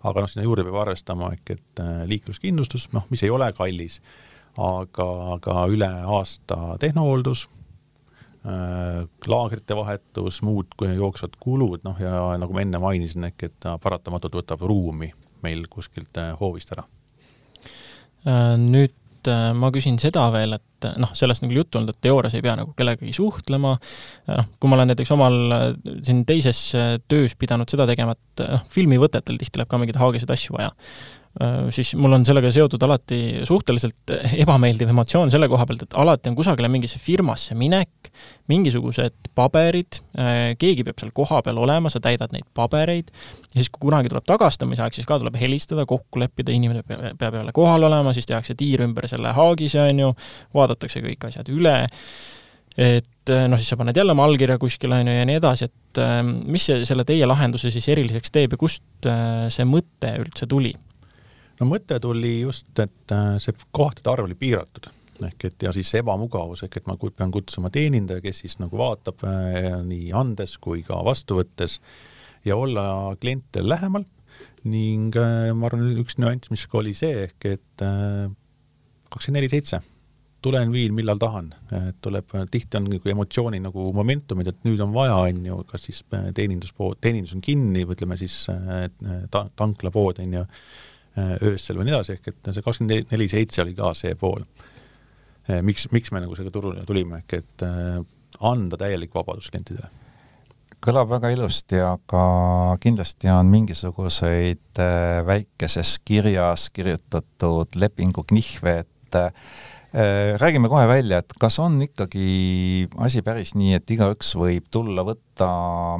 aga 0.02 0.24
noh, 0.24 0.30
sinna 0.30 0.46
juurde 0.46 0.66
peab 0.66 0.80
arvestama 0.82 1.30
ehk 1.36 1.54
et 1.54 1.82
liikluskindlustus, 2.10 2.90
noh, 2.92 3.06
mis 3.14 3.22
ei 3.24 3.32
ole 3.32 3.48
kallis, 3.56 4.00
aga, 4.60 5.06
aga 5.38 5.66
üle 5.72 5.88
aasta 6.18 6.76
tehnohooldus, 6.82 7.48
laagrite 8.44 9.72
vahetus, 9.78 10.42
muud 10.44 10.76
jooksvad 10.84 11.38
kulud, 11.40 11.80
noh 11.86 11.96
ja 12.02 12.26
nagu 12.36 12.52
ma 12.52 12.60
enne 12.60 12.82
mainisin, 12.82 13.30
ehk 13.30 13.46
et 13.48 13.54
ta 13.64 13.78
paratamatult 13.80 14.36
võtab 14.42 14.66
ruumi 14.68 15.08
meil 15.44 15.64
kuskilt 15.70 16.20
äh, 16.20 16.34
hoovist 16.40 16.72
ära. 16.74 16.86
Äh, 18.24 18.54
nüüd 18.60 19.30
äh, 19.30 19.50
ma 19.56 19.70
küsin 19.74 19.98
seda 20.02 20.26
veel, 20.34 20.56
et 20.58 20.88
noh, 21.00 21.12
sellest 21.16 21.44
nagu 21.44 21.56
juttu 21.56 21.80
olnud, 21.80 21.94
et 21.94 22.04
teoorias 22.04 22.36
ei 22.36 22.44
pea 22.44 22.56
nagu 22.60 22.74
kellegagi 22.76 23.14
suhtlema, 23.16 23.74
noh, 24.28 24.48
kui 24.60 24.70
ma 24.70 24.78
olen 24.78 24.92
näiteks 24.92 25.12
omal 25.16 25.38
siin 26.04 26.24
teises 26.28 26.60
töös 27.08 27.36
pidanud 27.40 27.70
seda 27.72 27.88
tegema, 27.88 28.16
et 28.18 28.46
noh, 28.52 28.64
filmivõtetel 28.72 29.40
tihti 29.40 29.60
läheb 29.60 29.70
ka 29.72 29.80
mingeid 29.80 30.00
haagiseid 30.00 30.34
asju 30.36 30.58
vaja 30.58 30.74
siis 31.74 31.96
mul 31.98 32.14
on 32.14 32.22
sellega 32.26 32.50
seotud 32.54 32.82
alati 32.86 33.20
suhteliselt 33.48 34.12
ebameeldiv 34.44 34.92
emotsioon 34.92 35.32
selle 35.34 35.48
koha 35.50 35.66
pealt, 35.66 35.82
et 35.82 35.96
alati 35.98 36.30
on 36.30 36.36
kusagile 36.38 36.68
mingisse 36.70 37.00
firmasse 37.02 37.56
minek, 37.58 38.12
mingisugused 38.50 39.32
paberid, 39.34 39.98
äh, 40.18 40.52
keegi 40.60 40.84
peab 40.86 41.00
seal 41.00 41.10
kohapeal 41.16 41.58
olema, 41.64 41.90
sa 41.90 42.00
täidad 42.02 42.34
neid 42.34 42.46
pabereid, 42.56 43.10
ja 43.50 43.56
siis, 43.58 43.70
kui 43.72 43.88
kunagi 43.88 44.12
tuleb 44.12 44.26
tagastamise 44.28 44.84
aeg, 44.84 44.94
siis 44.96 45.08
ka 45.08 45.18
tuleb 45.22 45.38
helistada, 45.40 45.86
kokku 45.88 46.22
leppida, 46.22 46.54
inimene 46.54 46.84
peab 47.18 47.40
jälle 47.40 47.56
kohal 47.56 47.88
olema, 47.88 48.14
siis 48.14 48.30
tehakse 48.30 48.56
tiir 48.58 48.84
ümber 48.86 49.08
selle 49.10 49.34
haagise, 49.34 49.82
on 49.88 50.06
ju, 50.06 50.14
vaadatakse 50.54 51.02
kõik 51.04 51.28
asjad 51.30 51.50
üle, 51.54 51.76
et 52.78 53.34
äh, 53.34 53.46
noh, 53.50 53.58
siis 53.58 53.74
sa 53.74 53.80
paned 53.80 53.96
jälle 53.96 54.14
oma 54.14 54.28
allkirja 54.28 54.58
kuskile, 54.62 55.02
on 55.02 55.10
ju, 55.10 55.18
ja 55.18 55.26
nii 55.26 55.40
edasi, 55.42 55.70
et 55.70 56.02
mis 56.50 56.70
see, 56.70 56.82
selle 56.86 57.06
teie 57.06 57.26
lahenduse 57.26 57.70
siis 57.74 57.86
eriliseks 57.90 58.34
teeb 58.34 58.54
ja 58.54 58.58
kust 58.58 59.06
see 59.06 59.66
mõte 59.68 60.10
üldse 60.22 60.48
tuli? 60.50 60.72
No 61.60 61.68
mõte 61.68 61.98
tuli 62.02 62.38
just, 62.42 62.72
et 62.82 63.14
äh, 63.14 63.36
see 63.42 63.54
kohtade 63.74 64.12
arv 64.12 64.28
oli 64.28 64.38
piiratud. 64.38 64.90
Ehk 65.24 65.46
et 65.46 65.62
ja 65.62 65.70
siis 65.74 65.92
see 65.92 66.02
ebamugavus 66.02 66.64
ehk 66.66 66.80
et 66.80 66.88
ma 66.90 66.96
pean 66.98 67.30
kutsuma 67.34 67.70
teenindaja, 67.74 68.22
kes 68.24 68.42
siis 68.42 68.58
nagu 68.58 68.78
vaatab 68.78 69.22
äh, 69.28 69.70
nii 69.86 70.10
andes 70.16 70.56
kui 70.62 70.82
ka 70.86 70.98
vastu 71.06 71.38
võttes 71.38 71.78
ja 72.44 72.58
olla 72.58 73.14
klientidel 73.20 73.70
lähemal. 73.70 74.06
Ning 74.66 75.14
äh, 75.20 75.52
ma 75.54 75.70
arvan, 75.70 75.86
üks 76.02 76.18
nüanss, 76.18 76.50
mis 76.50 76.66
ka 76.66 76.80
oli 76.82 76.94
see 76.98 77.28
ehk 77.28 77.50
et 77.54 77.84
kakskümmend 77.84 79.38
neli 79.42 79.52
seitse. 79.52 79.84
Tulen, 80.44 80.68
viin, 80.74 80.92
millal 80.92 81.16
tahan, 81.16 81.46
tuleb, 82.04 82.34
tihti 82.52 82.76
on 82.76 82.84
nagu 82.90 83.08
emotsiooni 83.08 83.62
nagu 83.64 83.86
momentumid, 83.96 84.50
et 84.50 84.66
nüüd 84.66 84.82
on 84.84 84.90
vaja, 84.92 85.14
on 85.24 85.38
ju, 85.48 85.54
kas 85.70 85.86
siis 85.86 86.02
teeninduspood, 86.10 86.98
teenindus 87.00 87.32
on 87.32 87.40
kinni 87.40 87.86
või 87.88 87.96
ütleme 87.96 88.18
siis 88.20 88.42
ta, 89.32 89.46
tanklapood 89.56 90.20
on 90.20 90.36
ju 90.36 90.42
öösel 91.16 91.78
või 91.78 91.88
nii 91.88 91.94
edasi, 91.94 92.18
ehk 92.18 92.32
et 92.32 92.52
see 92.52 92.64
kakskümmend 92.64 93.12
neli 93.12 93.28
seitse 93.30 93.62
oli 93.62 93.74
ka 93.76 93.92
see 93.98 94.14
pool. 94.18 94.42
Äh, 95.48 95.60
miks, 95.66 95.88
miks 95.92 96.12
me 96.14 96.24
nagu 96.24 96.36
selle 96.38 96.54
turule 96.54 96.86
tulime, 96.88 97.22
ehk 97.22 97.36
et 97.40 97.66
äh, 97.66 98.00
anda 98.44 98.80
täielik 98.80 99.14
vabadus 99.14 99.50
klientidele 99.52 99.90
kõlab 100.84 101.08
väga 101.08 101.30
ilusti, 101.32 101.78
aga 101.80 102.24
kindlasti 102.82 103.30
on 103.32 103.48
mingisuguseid 103.48 104.80
väikeses 105.24 105.94
kirjas 106.04 106.66
kirjutatud 106.76 107.78
lepingu 107.80 108.20
knihve, 108.28 108.82
et 108.84 109.18
räägime 110.42 110.68
kohe 110.68 110.84
välja, 110.90 111.22
et 111.22 111.32
kas 111.40 111.56
on 111.62 111.78
ikkagi 111.86 112.88
asi 113.06 113.22
päris 113.24 113.54
nii, 113.56 113.78
et 113.78 113.94
igaüks 113.96 114.34
võib 114.36 114.66
tulla, 114.74 115.06
võtta 115.06 115.48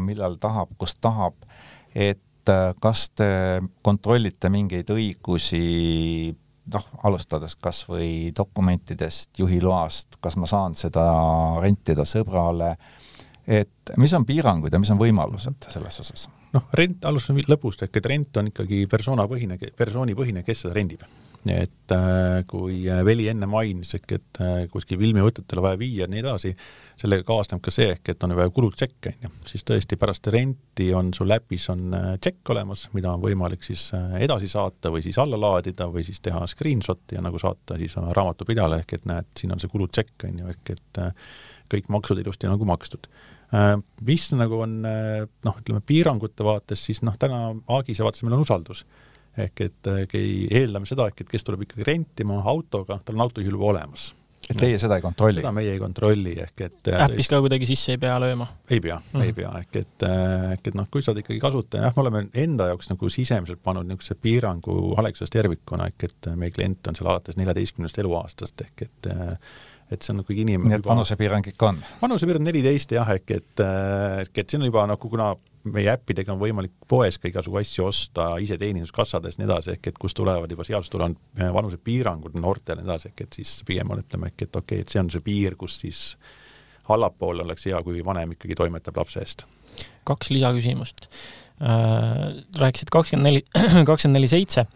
millal 0.02 0.36
tahab, 0.42 0.74
kus 0.76 0.98
tahab, 1.00 1.38
et 1.94 2.20
et 2.44 2.52
äh, 2.52 2.74
kas 2.80 3.08
te 3.16 3.26
kontrollite 3.82 4.50
mingeid 4.52 4.90
õigusi, 4.92 6.34
noh, 6.74 6.86
alustades 7.04 7.56
kas 7.56 7.84
või 7.88 8.32
dokumentidest, 8.36 9.32
juhiloast, 9.38 10.18
kas 10.20 10.36
ma 10.36 10.48
saan 10.48 10.76
seda 10.76 11.04
rentida 11.62 12.04
sõbrale, 12.04 12.74
et 13.46 13.94
mis 14.00 14.12
on 14.16 14.24
piirangud 14.24 14.72
ja 14.72 14.80
mis 14.80 14.92
on 14.92 15.00
võimalused 15.00 15.70
selles 15.72 16.00
osas? 16.00 16.28
noh, 16.54 16.68
rent, 16.78 17.04
alustame 17.08 17.42
lõpust, 17.50 17.82
ehk 17.82 17.96
et 17.98 18.06
rent 18.06 18.36
on 18.38 18.52
ikkagi 18.52 18.84
persoonapõhine, 18.86 19.58
persoonipõhine, 19.74 20.44
kes 20.46 20.60
seda 20.62 20.76
rendib 20.76 21.02
et 21.52 21.92
äh, 21.92 22.42
kui 22.48 22.78
äh, 22.88 23.02
Veli 23.04 23.26
enne 23.28 23.46
mainis, 23.50 23.90
ehk 23.98 24.14
et 24.16 24.40
äh, 24.40 24.52
kuskil 24.72 24.96
filmivõtetele 25.00 25.62
vaja 25.64 25.78
viia 25.80 26.04
ja 26.04 26.08
nii 26.10 26.22
edasi, 26.22 26.52
sellega 27.00 27.26
kaasneb 27.28 27.60
ka 27.64 27.72
see, 27.74 27.90
ehk 27.92 28.12
et 28.14 28.24
on 28.24 28.32
vaja 28.38 28.52
kulutšekke, 28.54 29.12
on 29.12 29.26
ju, 29.26 29.32
siis 29.50 29.66
tõesti 29.68 29.98
pärast 30.00 30.30
renti 30.32 30.88
on 30.96 31.12
sul 31.16 31.36
äpis 31.36 31.68
on 31.74 31.92
tšekk 32.16 32.54
olemas, 32.56 32.86
mida 32.96 33.12
on 33.12 33.22
võimalik 33.24 33.66
siis 33.66 33.90
edasi 34.20 34.48
saata 34.48 34.92
või 34.94 35.04
siis 35.04 35.20
alla 35.20 35.40
laadida 35.40 35.90
või 35.92 36.06
siis 36.06 36.24
teha 36.24 36.46
screenshot'i 36.48 37.18
ja 37.18 37.24
nagu 37.24 37.40
saata 37.40 37.78
siis 37.80 37.98
raamatupidajale, 38.00 38.80
ehk 38.84 38.98
et 38.98 39.08
näed, 39.12 39.30
siin 39.38 39.52
on 39.52 39.60
see 39.62 39.72
kulutšekk, 39.72 40.28
on 40.30 40.42
ju, 40.44 40.56
ehk 40.56 40.76
et 40.78 41.04
kõik 41.74 41.92
maksud 41.92 42.20
ilusti 42.20 42.48
nagu 42.48 42.66
makstud. 42.68 43.08
Mis 44.08 44.30
nagu 44.34 44.64
on 44.64 44.80
noh, 44.82 45.58
ütleme 45.60 45.82
piirangute 45.86 46.46
vaates, 46.46 46.80
siis 46.88 47.04
noh, 47.06 47.14
täna 47.20 47.50
Aagise 47.76 48.02
vaates 48.02 48.24
meil 48.24 48.38
on 48.38 48.42
usaldus 48.42 48.82
ehk 49.38 49.64
et 49.66 49.88
äh, 49.90 50.18
eeldame 50.60 50.88
seda, 50.88 51.08
et 51.10 51.30
kes 51.30 51.46
tuleb 51.46 51.64
ikkagi 51.66 51.86
rentima 51.88 52.40
autoga, 52.50 53.00
tal 53.04 53.18
on 53.18 53.26
autojuhil 53.26 53.56
juba 53.56 53.72
olemas. 53.72 54.12
et 54.44 54.58
teie 54.60 54.76
seda 54.78 54.98
ei 54.98 55.04
kontrolli? 55.04 55.40
seda 55.40 55.52
meie 55.56 55.72
ei 55.72 55.80
kontrolli, 55.80 56.34
ehk 56.44 56.64
et 56.66 56.90
äppis 57.06 57.30
ka 57.32 57.40
kuidagi 57.44 57.68
sisse 57.68 57.94
ei 57.96 58.00
pea 58.02 58.16
lööma? 58.22 58.46
ei 58.70 58.80
pea 58.80 58.98
mm, 58.98 59.10
-hmm. 59.12 59.24
ei 59.24 59.36
pea, 59.36 59.52
ehk 59.62 59.78
et, 59.80 60.06
ehk 60.52 60.68
et 60.70 60.78
noh, 60.78 60.88
kui 60.90 61.02
sa 61.02 61.12
oled 61.12 61.24
ikkagi 61.24 61.40
kasutaja, 61.42 61.86
jah, 61.88 61.96
me 61.96 62.04
oleme 62.04 62.24
enda 62.44 62.68
jaoks 62.72 62.92
nagu 62.92 63.08
sisemiselt 63.08 63.62
pannud 63.62 63.88
niisuguse 63.88 64.18
piirangu 64.20 64.94
Alexas 65.00 65.32
tervikuna, 65.32 65.88
ehk 65.92 66.10
et 66.10 66.34
meie 66.36 66.54
klient 66.54 66.92
on 66.92 66.98
seal 66.98 67.10
alates 67.10 67.40
neljateistkümnest 67.40 68.02
eluaastast, 68.04 68.68
ehk 68.68 68.88
et 68.88 69.14
et 69.92 70.02
see 70.02 70.14
on 70.14 70.22
nagu 70.22 70.32
inimene 70.32 70.70
nii 70.70 70.80
et 70.80 70.86
vanusepiirang 70.86 71.48
ikka 71.50 71.72
on? 71.72 71.80
vanusepiirang 72.02 72.46
neliteist 72.46 72.94
jah, 72.96 73.10
ehk 73.16 73.34
et, 73.36 73.64
ehk 74.22 74.38
et 74.44 74.50
siin 74.50 74.64
on 74.64 74.70
juba 74.70 74.86
nagu, 74.88 75.10
kuna 75.10 75.34
meie 75.72 75.90
äppidega 75.92 76.32
on 76.34 76.40
võimalik 76.40 76.74
poes 76.88 77.18
ka 77.18 77.28
igasugu 77.30 77.58
asju 77.60 77.86
osta 77.88 78.28
iseteeninduskassades 78.44 79.38
nii 79.38 79.48
edasi, 79.48 79.74
ehk 79.76 79.92
et 79.92 80.00
kust 80.00 80.16
tulevad 80.18 80.50
juba 80.50 80.66
seadusest 80.66 80.92
tulevad 80.92 81.44
vanusepiirangud 81.56 82.36
noortele 82.40 82.82
nii 82.82 82.90
edasi, 82.90 83.12
ehk 83.12 83.26
et 83.26 83.38
siis 83.40 83.54
pigem 83.66 83.94
on, 83.94 84.02
ütleme 84.04 84.32
ehk 84.32 84.48
et 84.48 84.56
okei 84.56 84.80
okay,, 84.80 84.84
et 84.84 84.92
see 84.92 85.00
on 85.00 85.12
see 85.12 85.24
piir, 85.24 85.56
kus 85.60 85.78
siis 85.84 86.02
allapoole 86.92 87.44
oleks 87.46 87.64
hea, 87.70 87.80
kui 87.84 88.04
vanem 88.04 88.34
ikkagi 88.36 88.58
toimetab 88.58 89.00
lapse 89.00 89.22
eest. 89.22 89.46
kaks 90.04 90.30
lisaküsimust 90.30 91.08
äh,. 91.08 92.44
Rääkisid 92.58 92.90
kakskümmend 92.92 93.24
neli, 93.28 93.42
kakskümmend 93.88 94.18
neli 94.18 94.28
seitse. 94.28 94.66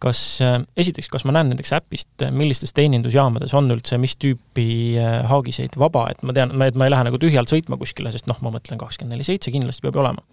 kas 0.00 0.40
äh,, 0.40 0.62
esiteks, 0.76 1.08
kas 1.12 1.26
ma 1.28 1.34
näen 1.36 1.52
näiteks 1.52 1.74
äpist, 1.76 2.24
millistes 2.30 2.72
teenindusjaamades 2.72 3.54
on 3.54 3.70
üldse 3.74 3.98
mis 3.98 4.16
tüüpi 4.16 4.96
äh, 4.96 5.20
haagiseid 5.28 5.76
vaba, 5.78 6.08
et 6.10 6.22
ma 6.22 6.32
tean, 6.32 6.56
et 6.62 6.78
ma 6.78 6.88
ei 6.88 6.94
lähe 6.94 7.10
nagu 7.10 7.20
tühjalt 7.20 7.52
sõitma 7.52 7.76
kuskile, 7.76 8.12
sest 8.14 8.30
noh, 8.30 8.40
ma 8.40 8.54
mõtlen 8.54 8.80
kakskümmend 8.80 9.18
neli 9.18 9.28
seitse 9.28 9.52
kindlasti 9.52 9.84
peab 9.84 10.00
olema. 10.00 10.24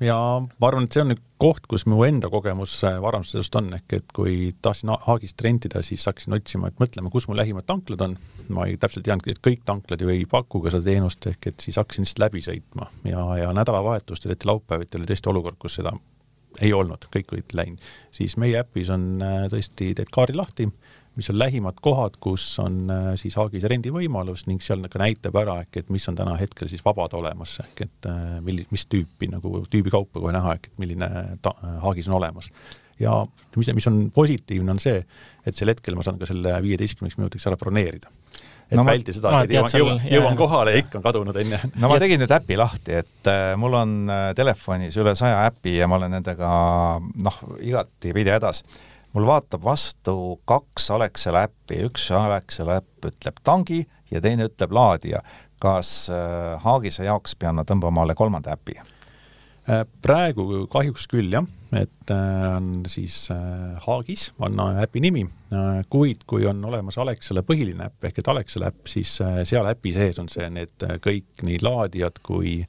Ja 0.00 0.16
ma 0.40 0.68
arvan, 0.68 0.86
et 0.86 0.96
see 0.96 1.02
on 1.02 1.10
nüüd 1.12 1.22
koht, 1.40 1.66
kus 1.70 1.86
mu 1.88 2.00
enda 2.04 2.28
kogemus 2.32 2.74
äh, 2.84 2.98
varandusest 3.02 3.56
on, 3.60 3.70
ehk 3.76 3.96
et 3.96 4.14
kui 4.16 4.50
tahtsin 4.62 4.92
Haagist 5.06 5.40
rentida, 5.44 5.82
siis 5.84 6.04
hakkasin 6.08 6.36
otsima, 6.36 6.68
et 6.70 6.80
mõtlema, 6.80 7.12
kus 7.12 7.28
mu 7.28 7.36
lähimad 7.38 7.68
tanklad 7.68 8.04
on. 8.06 8.16
ma 8.50 8.64
ei 8.66 8.76
täpselt 8.80 9.04
teadnudki, 9.06 9.36
et 9.36 9.42
kõik 9.46 9.60
tanklad 9.64 10.00
ju 10.02 10.10
ei 10.10 10.24
paku 10.26 10.62
ka 10.64 10.72
seda 10.74 10.88
teenust, 10.90 11.26
ehk 11.30 11.52
et 11.52 11.60
siis 11.62 11.76
hakkasin 11.78 12.02
lihtsalt 12.02 12.24
läbi 12.24 12.40
sõitma. 12.42 12.88
Ja, 13.06 13.26
ja 13.38 13.52
nädalavahetustel, 13.54 14.32
eriti 14.32 14.48
laupäeviti 14.50 14.98
oli 14.98 15.06
tõesti 15.06 15.30
olukord, 15.30 15.60
kus 15.60 15.78
seda 15.78 15.94
ei 16.58 16.72
olnud, 16.74 17.06
kõik 17.14 17.30
olid 17.36 17.54
läinud. 17.54 17.90
siis 18.12 18.36
meie 18.36 18.58
äpis 18.58 18.90
on 18.90 19.22
äh, 19.22 19.44
tõesti, 19.52 19.92
teed 19.94 20.10
kaardi 20.12 20.36
lahti 20.40 20.66
mis 21.20 21.30
on 21.30 21.38
lähimad 21.38 21.80
kohad, 21.84 22.16
kus 22.20 22.44
on 22.62 22.90
äh, 22.90 23.08
siis 23.20 23.36
Haagis 23.36 23.66
rendivõimalus 23.68 24.46
ning 24.48 24.62
seal 24.64 24.86
ka 24.88 25.00
näitab 25.02 25.36
ära 25.36 25.58
ehk 25.64 25.82
et 25.82 25.90
mis 25.92 26.06
on 26.08 26.16
täna 26.16 26.36
hetkel 26.40 26.70
siis 26.70 26.84
vabad 26.84 27.12
olemas, 27.18 27.58
ehk 27.64 27.84
et 27.84 28.08
äh, 28.08 28.38
milli-, 28.44 28.64
mis 28.72 28.86
tüüpi 28.88 29.28
nagu 29.28 29.60
tüübi 29.70 29.92
kaupa 29.92 30.22
kohe 30.22 30.32
näha, 30.36 30.56
ehk 30.56 30.70
et 30.70 30.80
milline 30.80 31.10
ta, 31.44 31.52
Haagis 31.84 32.08
on 32.08 32.16
olemas. 32.16 32.48
ja 33.00 33.18
mis, 33.56 33.68
mis 33.76 33.90
on 33.90 34.00
positiivne, 34.14 34.72
on 34.72 34.80
see, 34.80 35.02
et 35.44 35.56
sel 35.56 35.72
hetkel 35.72 35.96
ma 35.96 36.04
saan 36.04 36.18
ka 36.20 36.28
selle 36.28 36.56
viieteistkümneks 36.64 37.20
minutiks 37.20 37.46
ära 37.48 37.60
broneerida 37.60 38.12
et 38.70 38.78
no 38.78 38.84
välti 38.86 39.14
seda 39.14 39.32
no,, 39.34 39.40
et 39.44 39.52
jõuan, 39.52 39.72
jõuan, 39.74 40.04
jõuan 40.14 40.38
kohale 40.38 40.74
ja 40.74 40.82
ikka 40.84 41.00
on 41.00 41.04
kadunud, 41.04 41.36
onju. 41.42 41.58
no 41.82 41.90
ma 41.90 41.98
tegin 42.02 42.22
nüüd 42.22 42.32
äpi 42.36 42.58
lahti, 42.60 43.00
et 43.02 43.30
äh, 43.30 43.52
mul 43.60 43.76
on 43.76 43.96
äh, 44.08 44.28
telefonis 44.38 44.96
üle 45.00 45.16
saja 45.18 45.42
äpi 45.48 45.76
ja 45.80 45.88
ma 45.90 45.98
olen 45.98 46.14
nendega 46.16 46.50
noh, 47.00 47.40
igati 47.66 48.14
pidi 48.16 48.32
hädas 48.32 48.62
mul 49.12 49.26
vaatab 49.26 49.64
vastu 49.64 50.14
kaks 50.48 50.90
Alexela 50.94 51.44
äppi, 51.48 51.82
üks 51.88 52.10
Alexela 52.14 52.78
äpp 52.80 53.10
ütleb 53.10 53.40
tangi 53.44 53.82
ja 54.10 54.22
teine 54.22 54.48
ütleb 54.50 54.74
laadija. 54.74 55.22
kas 55.60 56.08
äh, 56.08 56.56
Haagise 56.62 57.04
jaoks 57.04 57.34
pean 57.36 57.58
ma 57.58 57.66
tõmbama 57.68 58.00
alle 58.00 58.14
kolmanda 58.16 58.54
äpi? 58.56 58.78
Äh, 59.68 59.82
praegu 60.02 60.64
kahjuks 60.72 61.04
küll 61.10 61.28
jah, 61.34 61.44
et 61.76 62.12
äh, 62.14 62.46
on 62.56 62.86
siis 62.88 63.28
Haagis 63.84 64.30
on 64.38 64.56
äpi 64.80 65.02
nimi, 65.04 65.26
kuid 65.92 66.24
kui 66.26 66.46
on 66.48 66.64
olemas 66.64 66.98
Alexela 66.98 67.42
põhiline 67.44 67.90
äpp 67.90 68.08
ehk 68.08 68.22
et 68.22 68.32
Alexela 68.32 68.70
äpp, 68.72 68.88
siis 68.88 69.18
seal 69.44 69.68
äpi 69.68 69.92
sees 69.92 70.22
on 70.22 70.32
see, 70.32 70.48
need 70.50 70.88
kõik 71.04 71.44
nii 71.44 71.60
laadijad 71.66 72.22
kui 72.22 72.60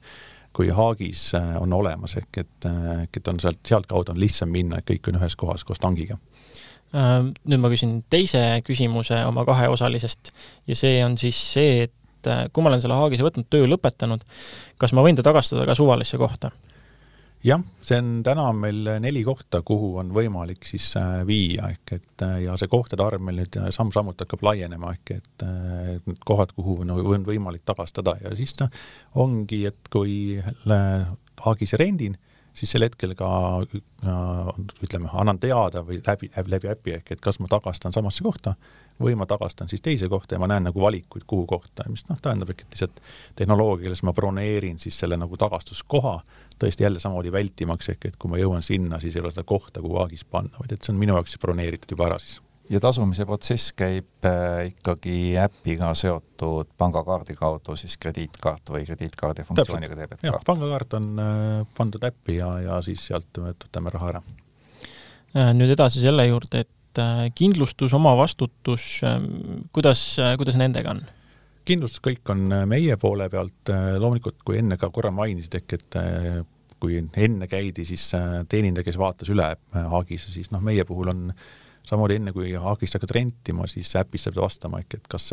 kui 0.52 0.68
Haagis 0.68 1.30
on 1.32 1.72
olemas, 1.72 2.18
ehk 2.20 2.42
et, 2.42 2.66
et 3.16 3.28
on 3.28 3.38
sealt, 3.40 3.62
sealtkaudu 3.64 4.12
on 4.12 4.18
lihtsam 4.20 4.50
minna, 4.52 4.82
et 4.82 4.90
kõik 4.90 5.08
on 5.08 5.16
ühes 5.16 5.36
kohas 5.40 5.64
koos 5.64 5.80
tangiga 5.80 6.18
nüüd 6.92 7.60
ma 7.62 7.70
küsin 7.72 8.02
teise 8.12 8.60
küsimuse 8.66 9.22
oma 9.24 9.46
kaheosalisest 9.48 10.32
ja 10.68 10.76
see 10.76 10.98
on 11.04 11.16
siis 11.20 11.38
see, 11.54 11.86
et 11.86 12.28
äh, 12.28 12.44
kui 12.52 12.64
ma 12.64 12.72
olen 12.72 12.82
selle 12.82 12.98
Haagise 12.98 13.24
võtnud, 13.24 13.48
töö 13.52 13.68
lõpetanud, 13.70 14.26
kas 14.80 14.92
ma 14.96 15.04
võin 15.04 15.16
ta 15.16 15.24
tagastada 15.24 15.64
ka 15.68 15.76
suvalisse 15.78 16.20
kohta? 16.20 16.52
jah, 17.42 17.62
see 17.82 17.96
on 17.98 18.10
täna 18.22 18.44
meil 18.54 18.90
neli 19.02 19.24
kohta, 19.26 19.62
kuhu 19.66 19.96
on 20.02 20.12
võimalik 20.14 20.68
siis 20.68 20.90
äh, 21.00 21.22
viia, 21.26 21.72
ehk 21.72 21.94
et 21.96 22.26
ja 22.44 22.58
see 22.60 22.70
kohtade 22.70 23.02
arv 23.02 23.24
meil 23.24 23.40
nüüd 23.40 23.56
samm-sammult 23.74 24.20
hakkab 24.22 24.44
laienema, 24.46 24.92
ehk 24.92 25.16
et 25.16 25.46
need 26.06 26.20
kohad, 26.28 26.52
kuhu 26.54 26.82
on 26.84 27.24
võimalik 27.26 27.64
tagastada 27.66 28.18
ja 28.20 28.34
siis 28.38 28.52
ta 28.58 28.68
ongi, 29.18 29.64
et 29.72 29.90
kui 29.90 30.36
Haagise 31.42 31.80
rendin 31.80 32.20
siis 32.52 32.70
sel 32.74 32.84
hetkel 32.84 33.14
ka 33.18 33.28
ütleme, 34.82 35.08
annan 35.12 35.38
teada 35.40 35.82
või 35.86 36.00
läbi, 36.06 36.30
läbi 36.46 36.70
äpi 36.72 36.96
ehk 36.98 37.12
et 37.14 37.22
kas 37.24 37.40
ma 37.40 37.48
tagastan 37.50 37.94
samasse 37.94 38.24
kohta 38.24 38.54
või 39.02 39.16
ma 39.18 39.26
tagastan 39.26 39.70
siis 39.72 39.82
teise 39.82 40.08
kohta 40.12 40.36
ja 40.36 40.42
ma 40.42 40.48
näen 40.50 40.68
nagu 40.68 40.80
valikuid, 40.80 41.24
kuhu 41.26 41.46
kohta, 41.48 41.86
mis 41.88 42.04
noh, 42.10 42.20
tähendab 42.22 42.52
ikka 42.52 42.68
lihtsalt 42.70 43.02
tehnoloogia 43.38 43.86
keeles 43.86 44.04
ma 44.06 44.12
broneerin 44.12 44.78
siis 44.82 44.98
selle 45.00 45.16
nagu 45.16 45.36
tagastuskoha 45.40 46.18
tõesti 46.60 46.86
jälle 46.86 47.00
samamoodi 47.02 47.32
vältimaks, 47.32 47.88
ehk 47.94 48.10
et 48.10 48.20
kui 48.20 48.30
ma 48.30 48.40
jõuan 48.40 48.62
sinna, 48.62 49.00
siis 49.00 49.16
ei 49.16 49.24
ole 49.24 49.32
seda 49.34 49.46
kohta, 49.48 49.82
kuhu 49.82 49.98
Agis 50.04 50.24
panna, 50.24 50.54
vaid 50.60 50.76
et 50.76 50.82
see 50.82 50.94
on 50.94 51.00
minu 51.00 51.16
jaoks 51.18 51.38
broneeritud 51.42 51.96
juba 51.96 52.10
ära 52.10 52.20
siis 52.22 52.40
ja 52.70 52.80
tasumise 52.82 53.24
protsess 53.26 53.72
käib 53.76 54.26
äh, 54.26 54.68
ikkagi 54.70 55.34
äpiga 55.40 55.92
seotud 55.98 56.70
pangakaardi 56.78 57.34
kaudu, 57.38 57.76
siis 57.78 57.96
krediitkaart 58.02 58.72
või 58.74 58.84
krediitkaardi 58.86 59.46
funktsiooniga 59.48 59.96
debetkaart? 59.96 60.28
jah, 60.28 60.44
pangakaart 60.46 60.98
on 60.98 61.08
äh, 61.22 61.56
pandud 61.76 62.04
äppi 62.06 62.38
ja, 62.38 62.52
ja 62.62 62.78
siis 62.84 63.06
sealt 63.10 63.42
võtame 63.42 63.92
raha 63.94 64.12
ära. 64.14 64.22
Äh, 65.34 65.50
nüüd 65.56 65.74
edasi 65.74 66.04
selle 66.04 66.26
juurde, 66.28 66.66
et 66.66 66.70
kindlustus, 67.32 67.94
omavastutus, 67.96 68.82
kuidas, 69.72 70.00
kuidas 70.36 70.58
nendega 70.60 70.92
on? 70.92 70.98
kindlustus 71.64 72.02
kõik 72.04 72.28
on 72.34 72.42
meie 72.68 72.98
poole 73.00 73.30
pealt, 73.32 73.70
loomulikult 74.02 74.42
kui 74.44 74.58
enne 74.60 74.76
ka 74.76 74.90
korra 74.92 75.08
mainisid, 75.14 75.56
ehk 75.56 75.76
et 75.78 75.96
kui 76.82 76.98
enne 77.00 77.48
käidi, 77.48 77.86
siis 77.88 78.10
teenindaja, 78.50 78.84
kes 78.84 78.98
vaatas 79.00 79.30
üle 79.32 79.46
Haagis, 79.72 80.26
siis 80.34 80.52
noh, 80.52 80.60
meie 80.60 80.84
puhul 80.84 81.14
on 81.14 81.24
äh, 81.30 81.46
samamoodi 81.86 82.16
enne, 82.20 82.32
kui 82.34 82.52
haagist 82.58 82.96
hakkad 82.96 83.14
rentima, 83.16 83.66
siis 83.70 83.90
äpis 83.98 84.26
sa 84.26 84.32
pead 84.32 84.42
vastama 84.42 84.80
ehk 84.82 84.98
et 84.98 85.08
kas 85.10 85.30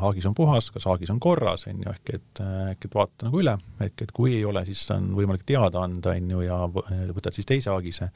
haagis 0.00 0.26
on 0.30 0.36
puhas, 0.36 0.70
kas 0.72 0.86
haagis 0.88 1.12
on 1.12 1.20
korras, 1.20 1.66
on 1.70 1.82
ju, 1.84 1.90
ehk 1.92 2.14
et, 2.16 2.42
ehk 2.72 2.86
et 2.88 2.96
vaata 2.96 3.28
nagu 3.28 3.42
üle, 3.42 3.56
ehk 3.84 4.06
et 4.06 4.14
kui 4.16 4.34
ei 4.38 4.46
ole, 4.48 4.64
siis 4.68 4.82
on 4.94 5.10
võimalik 5.16 5.44
teada 5.48 5.84
anda, 5.84 6.14
on 6.16 6.30
ju, 6.34 6.44
ja 6.46 6.62
võtad 6.70 7.36
siis 7.36 7.48
teise 7.48 7.72
haagise. 7.74 8.10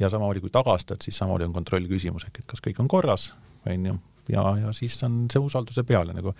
ja 0.00 0.08
samamoodi, 0.10 0.40
kui 0.40 0.50
tagastad, 0.50 1.02
siis 1.04 1.18
samamoodi 1.20 1.44
on 1.44 1.54
kontrolli 1.54 1.88
küsimus, 1.88 2.24
ehk 2.26 2.42
et 2.42 2.50
kas 2.50 2.64
kõik 2.64 2.80
on 2.80 2.88
korras, 2.88 3.30
on 3.68 3.86
ju, 3.86 3.96
ja, 4.32 4.44
ja 4.64 4.72
siis 4.72 4.98
on 5.06 5.26
see 5.30 5.42
usalduse 5.42 5.84
peale 5.84 6.16
nagu 6.16 6.34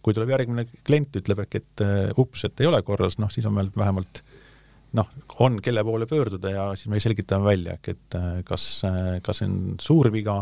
kui 0.00 0.16
tuleb 0.16 0.30
järgmine 0.32 0.64
klient, 0.86 1.16
ütleb 1.20 1.42
äkki, 1.44 1.60
et 1.60 1.82
ups, 2.16 2.46
et 2.48 2.60
ei 2.62 2.68
ole 2.70 2.80
korras, 2.86 3.18
noh, 3.20 3.28
siis 3.32 3.44
on 3.44 3.52
meil 3.52 3.68
vähemalt 3.76 4.22
noh, 4.96 5.12
on, 5.38 5.60
kelle 5.62 5.84
poole 5.86 6.06
pöörduda 6.10 6.50
ja 6.50 6.66
siis 6.76 6.90
me 6.90 7.00
selgitame 7.00 7.44
välja, 7.44 7.76
et 7.88 8.18
äh, 8.18 8.42
kas, 8.46 8.82
äh, 8.88 9.20
kas 9.24 9.42
see 9.42 9.48
on 9.48 9.60
suur 9.82 10.10
viga, 10.12 10.40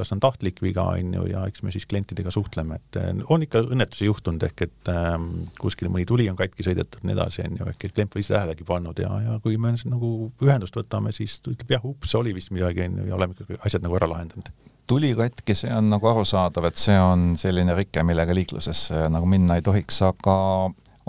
kas 0.00 0.12
on 0.14 0.20
tahtlik 0.22 0.62
viga, 0.64 0.86
on 0.94 1.12
ju, 1.14 1.26
ja 1.28 1.44
eks 1.48 1.62
me 1.66 1.72
siis 1.74 1.86
klientidega 1.90 2.32
suhtleme, 2.32 2.80
et 2.80 2.98
äh, 3.00 3.10
on 3.28 3.44
ikka 3.44 3.62
õnnetusi 3.68 4.08
juhtunud, 4.08 4.42
ehk 4.48 4.64
et 4.66 4.92
ähm, 4.92 5.28
kuskil 5.60 5.90
mõni 5.92 6.06
tuli 6.08 6.28
on 6.32 6.38
katki 6.38 6.64
sõidetud 6.66 7.04
nii 7.04 7.16
edasi, 7.16 7.44
on 7.44 7.60
ju, 7.60 7.68
ehk 7.72 7.86
et 7.88 7.96
klient 7.96 8.12
pole 8.12 8.24
ise 8.24 8.34
tähelegi 8.36 8.66
pannud 8.68 9.04
ja, 9.04 9.12
ja 9.26 9.38
kui 9.44 9.60
me 9.60 9.74
nagu 9.76 10.12
ühendust 10.40 10.76
võtame, 10.80 11.12
siis 11.16 11.38
ta 11.44 11.52
ütleb 11.52 11.76
jah, 11.76 11.86
ups, 11.86 12.16
oli 12.18 12.34
vist 12.36 12.54
midagi, 12.56 12.86
on 12.88 13.02
ju, 13.02 13.08
ja 13.10 13.18
oleme 13.18 13.36
ikkagi 13.36 13.60
asjad 13.60 13.84
nagu 13.86 13.98
ära 14.00 14.08
lahendanud. 14.14 14.52
Tuli 14.90 15.12
katki, 15.14 15.54
see 15.54 15.70
on 15.70 15.86
nagu 15.92 16.08
arusaadav, 16.10 16.64
et 16.66 16.80
see 16.80 16.96
on 16.98 17.34
selline 17.38 17.76
rike, 17.78 18.02
millega 18.02 18.34
liiklusesse 18.34 19.04
nagu 19.12 19.28
minna 19.30 19.60
ei 19.60 19.62
tohiks, 19.62 20.00
aga 20.08 20.38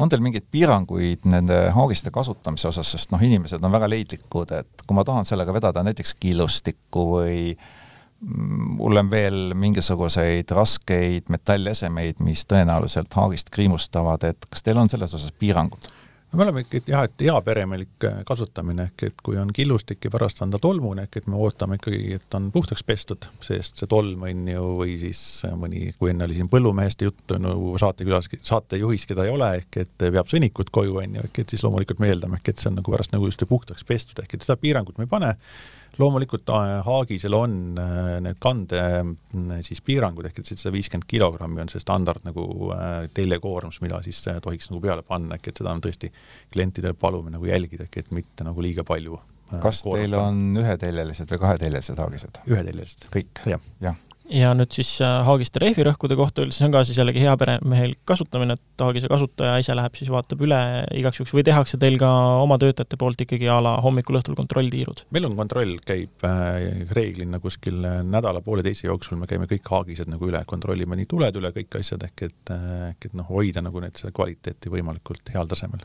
on 0.01 0.09
teil 0.11 0.23
mingeid 0.23 0.47
piiranguid 0.51 1.27
nende 1.29 1.57
haagiste 1.75 2.11
kasutamise 2.13 2.69
osas, 2.71 2.91
sest 2.95 3.13
noh, 3.13 3.21
inimesed 3.21 3.63
on 3.63 3.73
väga 3.73 3.89
leidlikud, 3.91 4.53
et 4.57 4.85
kui 4.85 4.97
ma 4.97 5.05
tahan 5.07 5.27
sellega 5.27 5.53
vedada 5.55 5.83
näiteks 5.85 6.15
killustikku 6.21 7.05
või 7.15 7.37
mm, 7.53 8.75
mul 8.81 9.01
on 9.03 9.11
veel 9.11 9.39
mingisuguseid 9.57 10.51
raskeid 10.57 11.31
metallesemeid, 11.33 12.21
mis 12.25 12.45
tõenäoliselt 12.49 13.13
haagist 13.19 13.53
kriimustavad, 13.53 14.27
et 14.29 14.49
kas 14.49 14.65
teil 14.65 14.81
on 14.81 14.91
selles 14.91 15.17
osas 15.17 15.33
piirangud? 15.37 15.89
No 16.31 16.37
me 16.37 16.43
oleme 16.43 16.61
ikkagi 16.63 16.93
jah, 16.93 17.03
et 17.07 17.23
heaperemelik 17.25 18.05
kasutamine 18.27 18.85
ehk 18.89 19.03
et 19.09 19.23
kui 19.23 19.37
on 19.39 19.51
killustik 19.53 20.05
ja 20.05 20.11
pärast 20.13 20.41
on 20.43 20.53
ta 20.53 20.59
tolmune, 20.63 21.05
ehk 21.07 21.17
et 21.19 21.27
me 21.31 21.39
ootame 21.39 21.77
ikkagi, 21.79 22.15
et 22.15 22.37
on 22.37 22.47
puhtaks 22.53 22.85
pestud, 22.87 23.27
sest 23.43 23.81
see 23.81 23.89
tolm 23.91 24.23
on 24.27 24.47
ju, 24.53 24.63
või 24.79 24.95
siis 25.01 25.21
mõni, 25.59 25.91
kui 25.99 26.13
enne 26.13 26.27
oli 26.27 26.37
siin 26.39 26.49
põllumeheste 26.51 27.09
juttu 27.09 27.39
no 27.41 27.55
saatekülas, 27.81 28.31
saatejuhis, 28.47 29.05
keda 29.09 29.27
ei 29.27 29.35
ole, 29.35 29.51
ehk 29.61 29.81
et 29.83 30.07
veab 30.07 30.31
sõnnikut 30.31 30.71
koju, 30.71 31.01
on 31.03 31.19
ju, 31.19 31.27
ehk 31.27 31.43
et 31.43 31.55
siis 31.55 31.65
loomulikult 31.67 31.99
me 32.03 32.13
eeldame, 32.13 32.39
ehk 32.39 32.53
et 32.53 32.63
see 32.63 32.71
on 32.71 32.79
nagu 32.79 32.95
pärast 32.95 33.15
nagu 33.15 33.27
just 33.27 33.43
puhtaks 33.49 33.85
pestud, 33.87 34.23
ehk 34.23 34.37
et 34.37 34.47
seda 34.47 34.59
piirangut 34.61 34.97
me 34.97 35.09
ei 35.09 35.11
pane 35.11 35.35
loomulikult 36.01 36.49
Haagisel 36.85 37.35
on 37.37 37.57
need 38.25 38.39
kande 38.41 38.81
siis 39.65 39.81
piirangud, 39.85 40.27
ehk 40.27 40.41
et 40.41 40.49
seitsesada 40.51 40.73
viiskümmend 40.75 41.07
kilogrammi 41.09 41.63
on 41.63 41.71
see 41.71 41.83
standard 41.83 42.25
nagu 42.27 42.45
teljekoormus, 43.15 43.81
mida 43.85 44.01
siis 44.05 44.21
tohiks 44.43 44.71
nagu 44.71 44.81
peale 44.83 45.05
panna, 45.07 45.37
ehk 45.37 45.51
et 45.51 45.61
seda 45.63 45.73
on 45.73 45.83
tõesti 45.83 46.11
klientidele 46.53 46.97
palume 46.99 47.33
nagu 47.33 47.49
jälgida, 47.49 47.87
ehk 47.87 48.01
et 48.03 48.15
mitte 48.15 48.47
nagu 48.47 48.63
liiga 48.63 48.87
palju 48.87 49.19
kas 49.61 49.81
teil 49.83 50.13
on 50.15 50.55
üheteljelised 50.61 51.33
või 51.33 51.41
kaheteljelised 51.41 51.99
haagised? 51.99 52.39
üheteljelised. 52.47 53.09
kõik 53.11 53.43
ja.? 53.51 53.59
jah 53.83 53.99
ja 54.31 54.51
nüüd 54.55 54.71
siis 54.73 54.93
äh, 55.03 55.19
Haagiste 55.25 55.61
rehvirõhkude 55.61 56.15
kohta 56.19 56.43
üldse, 56.45 56.59
see 56.59 56.67
on 56.67 56.73
ka 56.73 56.83
siis 56.87 56.97
jällegi 56.99 57.21
heaperemehel 57.23 57.93
kasutamine, 58.07 58.55
et 58.55 58.83
Haagise 58.83 59.09
kasutaja 59.11 59.57
ise 59.61 59.75
läheb 59.77 59.97
siis 59.99 60.11
vaatab 60.13 60.43
üle 60.45 60.59
igaks 60.97 61.19
juhuks 61.19 61.33
või 61.35 61.43
tehakse 61.47 61.79
teil 61.81 61.97
ka 62.01 62.09
oma 62.41 62.57
töötajate 62.61 62.99
poolt 63.01 63.23
ikkagi 63.25 63.49
a 63.51 63.59
la 63.63 63.75
hommikul-õhtul 63.83 64.37
kontrolltiirud? 64.39 65.03
meil 65.15 65.27
on 65.27 65.35
kontroll, 65.39 65.75
käib 65.85 66.25
äh, 66.27 66.85
reeglina 66.95 67.41
kuskil 67.43 67.83
äh, 67.87 67.99
nädala-pooleteise 68.07 68.87
jooksul, 68.87 69.19
me 69.21 69.29
käime 69.29 69.49
kõik 69.51 69.67
Haagised 69.71 70.11
nagu 70.11 70.31
üle, 70.31 70.43
kontrollime 70.47 70.99
nii 70.99 71.09
tuled 71.11 71.41
üle, 71.41 71.51
kõik 71.55 71.81
asjad, 71.81 72.07
ehk 72.07 72.25
et, 72.29 72.55
ehk 72.55 73.11
et 73.11 73.17
noh, 73.17 73.27
hoida 73.31 73.63
nagu 73.65 73.83
need, 73.83 73.97
selle 73.99 74.15
kvaliteeti 74.15 74.71
võimalikult 74.71 75.33
heal 75.35 75.51
tasemel. 75.51 75.83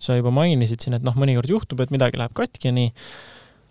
sa 0.00 0.16
juba 0.16 0.32
mainisid 0.34 0.80
siin, 0.80 0.96
et 0.98 1.04
noh, 1.06 1.18
mõnikord 1.18 1.50
juhtub, 1.50 1.82
et 1.82 1.92
midagi 1.94 2.20
läheb 2.20 2.34
katki 2.36 2.70
ja 2.70 2.76
nii 2.76 2.94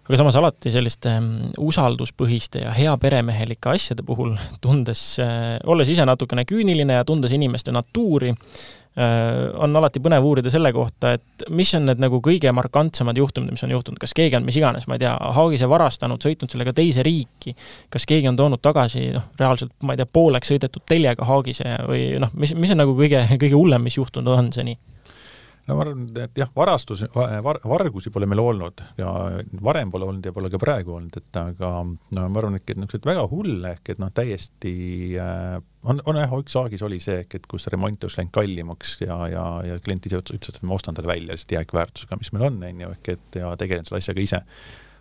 aga 0.10 0.18
samas 0.18 0.38
alati 0.40 0.72
selliste 0.74 1.12
mm, 1.20 1.52
usalduspõhiste 1.62 2.64
ja 2.64 2.74
heaperemehelike 2.74 3.70
asjade 3.70 4.02
puhul, 4.06 4.34
tundes, 4.66 5.04
äh, 5.22 5.60
olles 5.70 5.92
ise 5.94 6.06
natukene 6.10 6.48
küüniline 6.50 6.98
ja 6.98 7.06
tundes 7.06 7.36
inimeste 7.36 7.70
natuuri, 7.76 8.32
äh, 8.34 9.30
on 9.62 9.78
alati 9.78 10.02
põnev 10.02 10.26
uurida 10.26 10.50
selle 10.50 10.72
kohta, 10.74 11.14
et 11.20 11.46
mis 11.54 11.76
on 11.78 11.86
need 11.86 12.02
nagu 12.02 12.24
kõige 12.26 12.50
markantsemad 12.58 13.22
juhtumid, 13.22 13.54
mis 13.54 13.66
on 13.68 13.76
juhtunud, 13.76 14.02
kas 14.02 14.18
keegi 14.18 14.40
on 14.40 14.50
mis 14.50 14.58
iganes, 14.58 14.90
ma 14.90 14.98
ei 14.98 15.06
tea, 15.06 15.14
haagise 15.38 15.70
varastanud, 15.70 16.26
sõitnud 16.26 16.58
sellega 16.58 16.74
teise 16.82 17.06
riiki, 17.06 17.54
kas 17.94 18.10
keegi 18.10 18.34
on 18.34 18.40
toonud 18.40 18.66
tagasi 18.66 19.12
noh, 19.14 19.30
reaalselt 19.38 19.76
ma 19.86 19.94
ei 19.94 20.02
tea, 20.02 20.10
pooleks 20.10 20.50
sõidetud 20.56 20.90
teljega 20.90 21.30
haagise 21.30 21.84
või 21.86 22.16
noh, 22.18 22.34
mis, 22.34 22.58
mis 22.58 22.74
on 22.74 22.82
nagu 22.82 22.98
kõige, 22.98 23.28
kõige 23.44 23.54
hullem, 23.54 23.86
mis 23.86 24.02
juhtunud 24.02 24.34
on 24.34 24.50
seni? 24.58 24.80
No 25.70 25.78
ma 25.78 25.86
arvan, 25.86 26.06
et 26.24 26.40
jah, 26.42 26.50
varastus 26.56 27.04
var,, 27.14 27.60
vargusi 27.70 28.12
pole 28.14 28.28
meil 28.30 28.42
olnud 28.44 28.84
ja 29.00 29.12
varem 29.64 29.92
pole 29.94 30.08
olnud 30.10 30.26
ja 30.26 30.34
pole 30.36 30.52
ka 30.52 30.62
praegu 30.62 30.96
olnud, 30.98 31.20
et 31.22 31.40
aga 31.42 31.72
no 31.86 32.26
ma 32.26 32.42
arvan, 32.42 32.58
et 32.60 32.74
niisuguseid 32.74 33.08
väga 33.10 33.26
hulle 33.32 33.76
ehk 33.78 33.94
et 33.94 34.02
noh, 34.02 34.12
täiesti 34.16 34.74
äh, 35.22 35.56
on, 35.86 36.02
on 36.10 36.20
jah, 36.20 36.36
üks 36.42 36.58
saagis 36.58 36.84
oli 36.86 37.00
see 37.04 37.22
ehk 37.24 37.40
et 37.40 37.48
kus 37.50 37.70
remont 37.72 38.04
oleks 38.04 38.20
läinud 38.20 38.36
kallimaks 38.36 38.98
ja, 39.06 39.22
ja, 39.32 39.48
ja 39.68 39.80
klient 39.86 40.10
ise 40.10 40.22
ütles, 40.22 40.52
et 40.56 40.66
ma 40.66 40.78
ostan 40.80 40.98
talle 40.98 41.12
välja 41.14 41.34
lihtsalt 41.34 41.58
jääkväärtusega, 41.60 42.20
mis 42.20 42.34
meil 42.36 42.50
on, 42.50 42.62
on 42.72 42.86
ju, 42.86 42.94
ehk 42.98 43.12
et 43.16 43.42
ja 43.44 43.56
tegelen 43.60 43.88
selle 43.88 44.04
asjaga 44.04 44.26
ise 44.26 44.44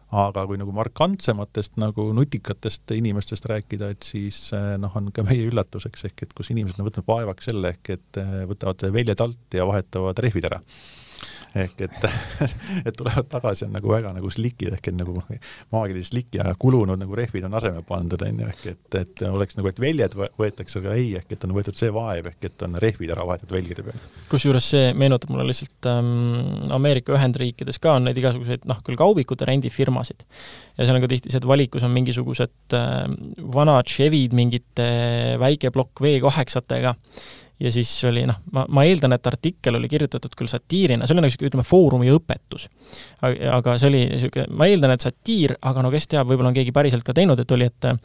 aga 0.08 0.44
kui 0.48 0.56
nagu 0.60 0.72
markantsematest 0.72 1.76
nagu 1.80 2.06
nutikatest 2.16 2.94
inimestest 2.96 3.48
rääkida, 3.50 3.90
et 3.92 4.06
siis 4.08 4.38
eh, 4.56 4.70
noh, 4.80 4.94
on 4.96 5.10
ka 5.12 5.24
meie 5.26 5.48
üllatuseks 5.50 6.08
ehk 6.08 6.24
et 6.24 6.32
kus 6.36 6.52
inimesed 6.54 6.80
on 6.80 6.88
võtnud 6.88 7.08
vaevaks 7.08 7.50
selle 7.50 7.74
ehk 7.74 7.92
et 7.98 8.20
eh, 8.22 8.38
võtavad 8.48 8.88
väljad 8.94 9.20
alt 9.24 9.58
ja 9.58 9.68
vahetavad 9.68 10.24
rehvid 10.24 10.48
ära 10.48 10.62
ehk 11.64 11.82
et, 11.86 12.06
et 12.86 12.96
tulevad 12.96 13.28
tagasi, 13.30 13.66
on 13.66 13.74
nagu 13.76 13.90
väga 13.90 14.12
nagu 14.16 14.30
slikid 14.32 14.74
ehk 14.76 14.90
et 14.90 14.98
nagu 14.98 15.16
maagilise 15.74 16.12
sliki, 16.12 16.40
aga 16.42 16.54
kulunud 16.60 17.00
nagu 17.00 17.18
rehvid 17.18 17.46
on 17.48 17.56
asemele 17.58 17.84
pandud, 17.88 18.22
on 18.24 18.42
ju, 18.42 18.48
ehk 18.52 18.66
et, 18.72 18.98
et 19.00 19.24
oleks 19.28 19.58
nagu, 19.58 19.70
et 19.70 19.80
väljad 19.82 20.16
võetakse, 20.18 20.82
aga 20.82 20.96
ei, 20.98 21.10
ehk 21.20 21.34
et 21.36 21.48
on 21.48 21.54
võetud 21.56 21.78
see 21.78 21.92
vaev, 21.94 22.30
ehk 22.32 22.48
et 22.50 22.66
on 22.66 22.78
rehvid 22.82 23.14
ära 23.14 23.26
vahetatud 23.28 23.56
väljade 23.56 23.86
peal. 23.86 24.04
kusjuures 24.30 24.70
see 24.74 24.92
meenutab 24.98 25.32
mulle 25.34 25.48
lihtsalt 25.48 25.90
ähm, 25.90 26.12
Ameerika 26.74 27.16
Ühendriikides 27.16 27.80
ka 27.82 27.96
on 27.98 28.08
neid 28.08 28.20
igasuguseid 28.20 28.68
noh, 28.68 28.82
küll 28.86 28.98
kaubikute 29.00 29.48
rendifirmasid 29.48 30.24
ja 30.78 30.86
seal 30.86 30.98
on 30.98 31.04
ka 31.04 31.10
tihti 31.10 31.32
see, 31.32 31.40
et 31.40 31.48
valikus 31.48 31.86
on 31.86 31.94
mingisugused 31.94 32.78
äh, 32.78 33.02
vanad 33.54 33.90
Chevy'd 33.90 34.36
mingite 34.36 34.88
väikeplokk 35.40 36.04
V8-tega 36.04 36.94
ja 37.60 37.72
siis 37.72 37.90
oli 38.04 38.22
noh, 38.26 38.36
ma, 38.54 38.64
ma 38.70 38.84
eeldan, 38.86 39.12
et 39.16 39.26
artikkel 39.26 39.74
oli 39.74 39.88
kirjutatud 39.90 40.34
küll 40.38 40.50
satiirina, 40.50 41.06
see 41.06 41.14
oli 41.14 41.24
nagu 41.24 41.30
niisugune, 41.30 41.50
ütleme, 41.50 41.64
foorumi 41.66 42.12
õpetus. 42.14 42.68
aga 43.52 43.74
see 43.80 43.88
oli 43.90 44.02
niisugune, 44.12 44.46
ma 44.54 44.68
eeldan, 44.70 44.94
et 44.94 45.02
satiir, 45.02 45.56
aga 45.66 45.82
no 45.82 45.90
kes 45.90 46.06
teab, 46.12 46.30
võib-olla 46.30 46.52
on 46.52 46.58
keegi 46.58 46.74
päriselt 46.74 47.06
ka 47.06 47.14
teinud, 47.18 47.40
et 47.42 47.54
oli, 47.56 47.66
et 47.66 47.88
äh, 47.90 47.98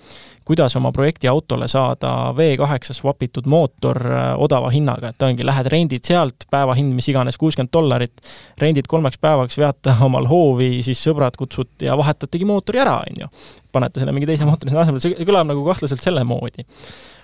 kuidas 0.48 0.74
oma 0.80 0.92
projekti 0.96 1.30
autole 1.30 1.70
saada 1.70 2.34
V8 2.38 2.98
swap 2.98 3.22
itud 3.28 3.50
mootor 3.50 4.02
äh, 4.10 4.26
odava 4.42 4.74
hinnaga, 4.74 5.14
et 5.14 5.28
ongi, 5.30 5.46
lähed 5.46 5.70
rendid 5.70 6.10
sealt, 6.10 6.48
päevahind 6.52 6.98
mis 6.98 7.12
iganes, 7.14 7.38
kuuskümmend 7.38 7.74
dollarit, 7.74 8.26
rendid 8.62 8.90
kolmeks 8.90 9.22
päevaks, 9.22 9.62
veate 9.62 9.94
omal 10.08 10.30
hoovi, 10.32 10.80
siis 10.86 11.06
sõbrad 11.06 11.38
kutsud 11.38 11.86
ja 11.86 11.98
vahetategi 12.00 12.50
mootori 12.50 12.82
ära, 12.82 13.04
on 13.06 13.26
ju. 13.26 13.34
panete 13.74 14.02
selle 14.02 14.14
mingi 14.14 14.30
teise 14.30 14.46
mootori 14.50 14.74
sinna 14.74 14.84
asemele, 14.86 15.02
see 15.02 15.26
kõlab 15.26 15.50
nagu 15.50 15.62
kahtlaselt 15.66 16.02
selle 16.02 16.26
moodi 16.26 16.66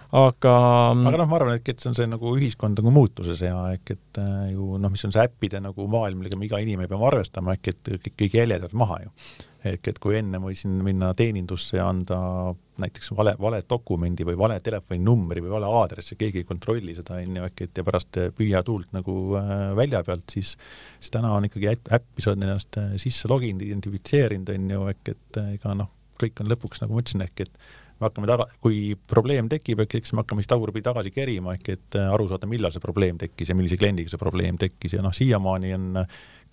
aga 0.10 0.54
aga 0.94 1.18
noh, 1.18 1.28
ma 1.30 1.38
arvan, 1.38 1.60
et, 1.60 1.68
et 1.70 1.82
see 1.82 1.92
on 1.92 1.98
see 1.98 2.08
nagu 2.10 2.32
ühiskond 2.38 2.80
nagu 2.80 2.94
muutuses 2.94 3.44
ja 3.46 3.58
ehk 3.76 3.94
et 3.94 4.22
äh, 4.24 4.48
ju 4.54 4.80
noh, 4.82 4.94
mis 4.94 5.06
on 5.06 5.14
see 5.14 5.26
äppide 5.26 5.62
nagu 5.62 5.86
maailm, 5.92 6.22
millega 6.22 6.40
me 6.40 6.48
iga 6.48 6.62
inimene 6.64 6.90
peame 6.90 7.06
arvestama, 7.12 7.58
ehk 7.58 7.74
et 7.74 7.94
kõik, 8.08 8.16
kõik 8.24 8.40
jäljed 8.40 8.66
jäävad 8.70 8.74
maha 8.74 9.00
ju. 9.04 9.14
ehk 9.60 9.88
et 9.92 9.98
kui 10.00 10.16
enne 10.16 10.40
võisin 10.40 10.72
minna 10.84 11.12
teenindusse 11.14 11.76
ja 11.76 11.90
anda 11.92 12.56
näiteks 12.80 13.12
vale, 13.12 13.34
vale 13.40 13.60
dokumendi 13.70 14.24
või 14.24 14.38
vale 14.40 14.60
telefoninumbri 14.64 15.44
või 15.44 15.52
vale 15.52 15.68
aadressi, 15.68 16.16
keegi 16.16 16.40
ei 16.40 16.48
kontrolli 16.48 16.96
seda, 16.96 17.18
on 17.20 17.36
ju, 17.36 17.44
ehk 17.44 17.66
et 17.66 17.82
ja 17.82 17.84
pärast 17.84 18.22
püüa 18.38 18.64
tuult 18.64 18.94
nagu 18.96 19.36
äh, 19.36 19.76
välja 19.76 20.02
pealt, 20.08 20.30
siis 20.32 20.56
siis 21.00 21.12
täna 21.12 21.34
on 21.36 21.46
ikkagi 21.50 21.74
äppi, 21.76 22.24
sa 22.24 22.32
oled 22.32 22.48
ennast 22.48 22.80
äh, 22.80 22.96
sisse 22.98 23.28
loginud, 23.28 23.66
identifitseerinud, 23.68 24.54
on 24.56 24.76
ju, 24.76 24.88
ehk 24.94 25.14
et 25.14 25.42
äh, 25.44 25.54
ega 25.58 25.76
noh, 25.76 25.92
kõik 26.20 26.44
on 26.44 26.52
lõpuks, 26.52 26.84
nagu 26.84 26.96
ma 26.96 27.04
ütlesin, 27.04 27.24
ehk 27.26 27.46
et 27.46 27.62
me 28.00 28.08
hakkame 28.08 28.30
taga, 28.30 28.46
kui 28.64 28.96
probleem 29.12 29.50
tekib, 29.52 29.84
eks 29.84 30.14
me 30.14 30.24
hakkame 30.24 30.44
siis 30.44 30.50
tagurpidi 30.52 30.86
tagasi 30.88 31.12
kerima, 31.12 31.56
ehk 31.58 31.72
et 31.76 31.98
äh, 32.00 32.12
aru 32.14 32.30
saada, 32.32 32.48
millal 32.50 32.72
see 32.74 32.84
probleem 32.84 33.20
tekkis 33.20 33.52
ja 33.52 33.58
millise 33.60 33.80
kliendiga 33.80 34.12
see 34.12 34.22
probleem 34.22 34.60
tekkis 34.62 34.96
ja 34.96 35.04
noh, 35.06 35.16
siiamaani 35.16 35.74
on 35.76 36.04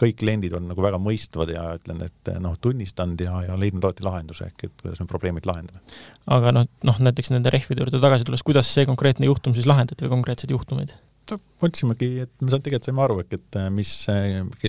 kõik 0.01 0.19
kliendid 0.21 0.57
on 0.59 0.67
nagu 0.73 0.83
väga 0.85 0.99
mõistvad 1.01 1.53
ja 1.55 1.69
ütlen, 1.79 2.03
et 2.07 2.33
äh, 2.33 2.41
noh, 2.43 2.57
tunnistanud 2.61 3.23
ja, 3.23 3.39
ja 3.47 3.59
leidnud 3.61 3.87
alati 3.87 4.07
lahenduse, 4.07 4.51
ehk 4.51 4.69
et 4.69 4.77
kuidas 4.83 5.03
need 5.03 5.13
probleemid 5.13 5.49
lahendada. 5.49 5.83
aga 6.39 6.55
noh, 6.59 6.71
noh 6.87 7.03
näiteks 7.09 7.33
nende 7.35 7.53
rehvide 7.55 7.85
juurde 7.85 8.03
tagasi 8.03 8.27
tulles, 8.27 8.45
kuidas 8.47 8.73
see 8.73 8.89
konkreetne 8.89 9.31
juhtum 9.31 9.55
siis 9.57 9.71
lahendati 9.71 10.07
või 10.07 10.19
konkreetsed 10.19 10.53
juhtumid? 10.53 10.97
No 11.31 11.39
mõtlesimegi, 11.63 12.09
et 12.23 12.45
me 12.45 12.51
tegelikult 12.53 12.87
saime 12.87 13.03
aru, 13.03 13.17
et 13.25 13.59
mis, 13.75 13.93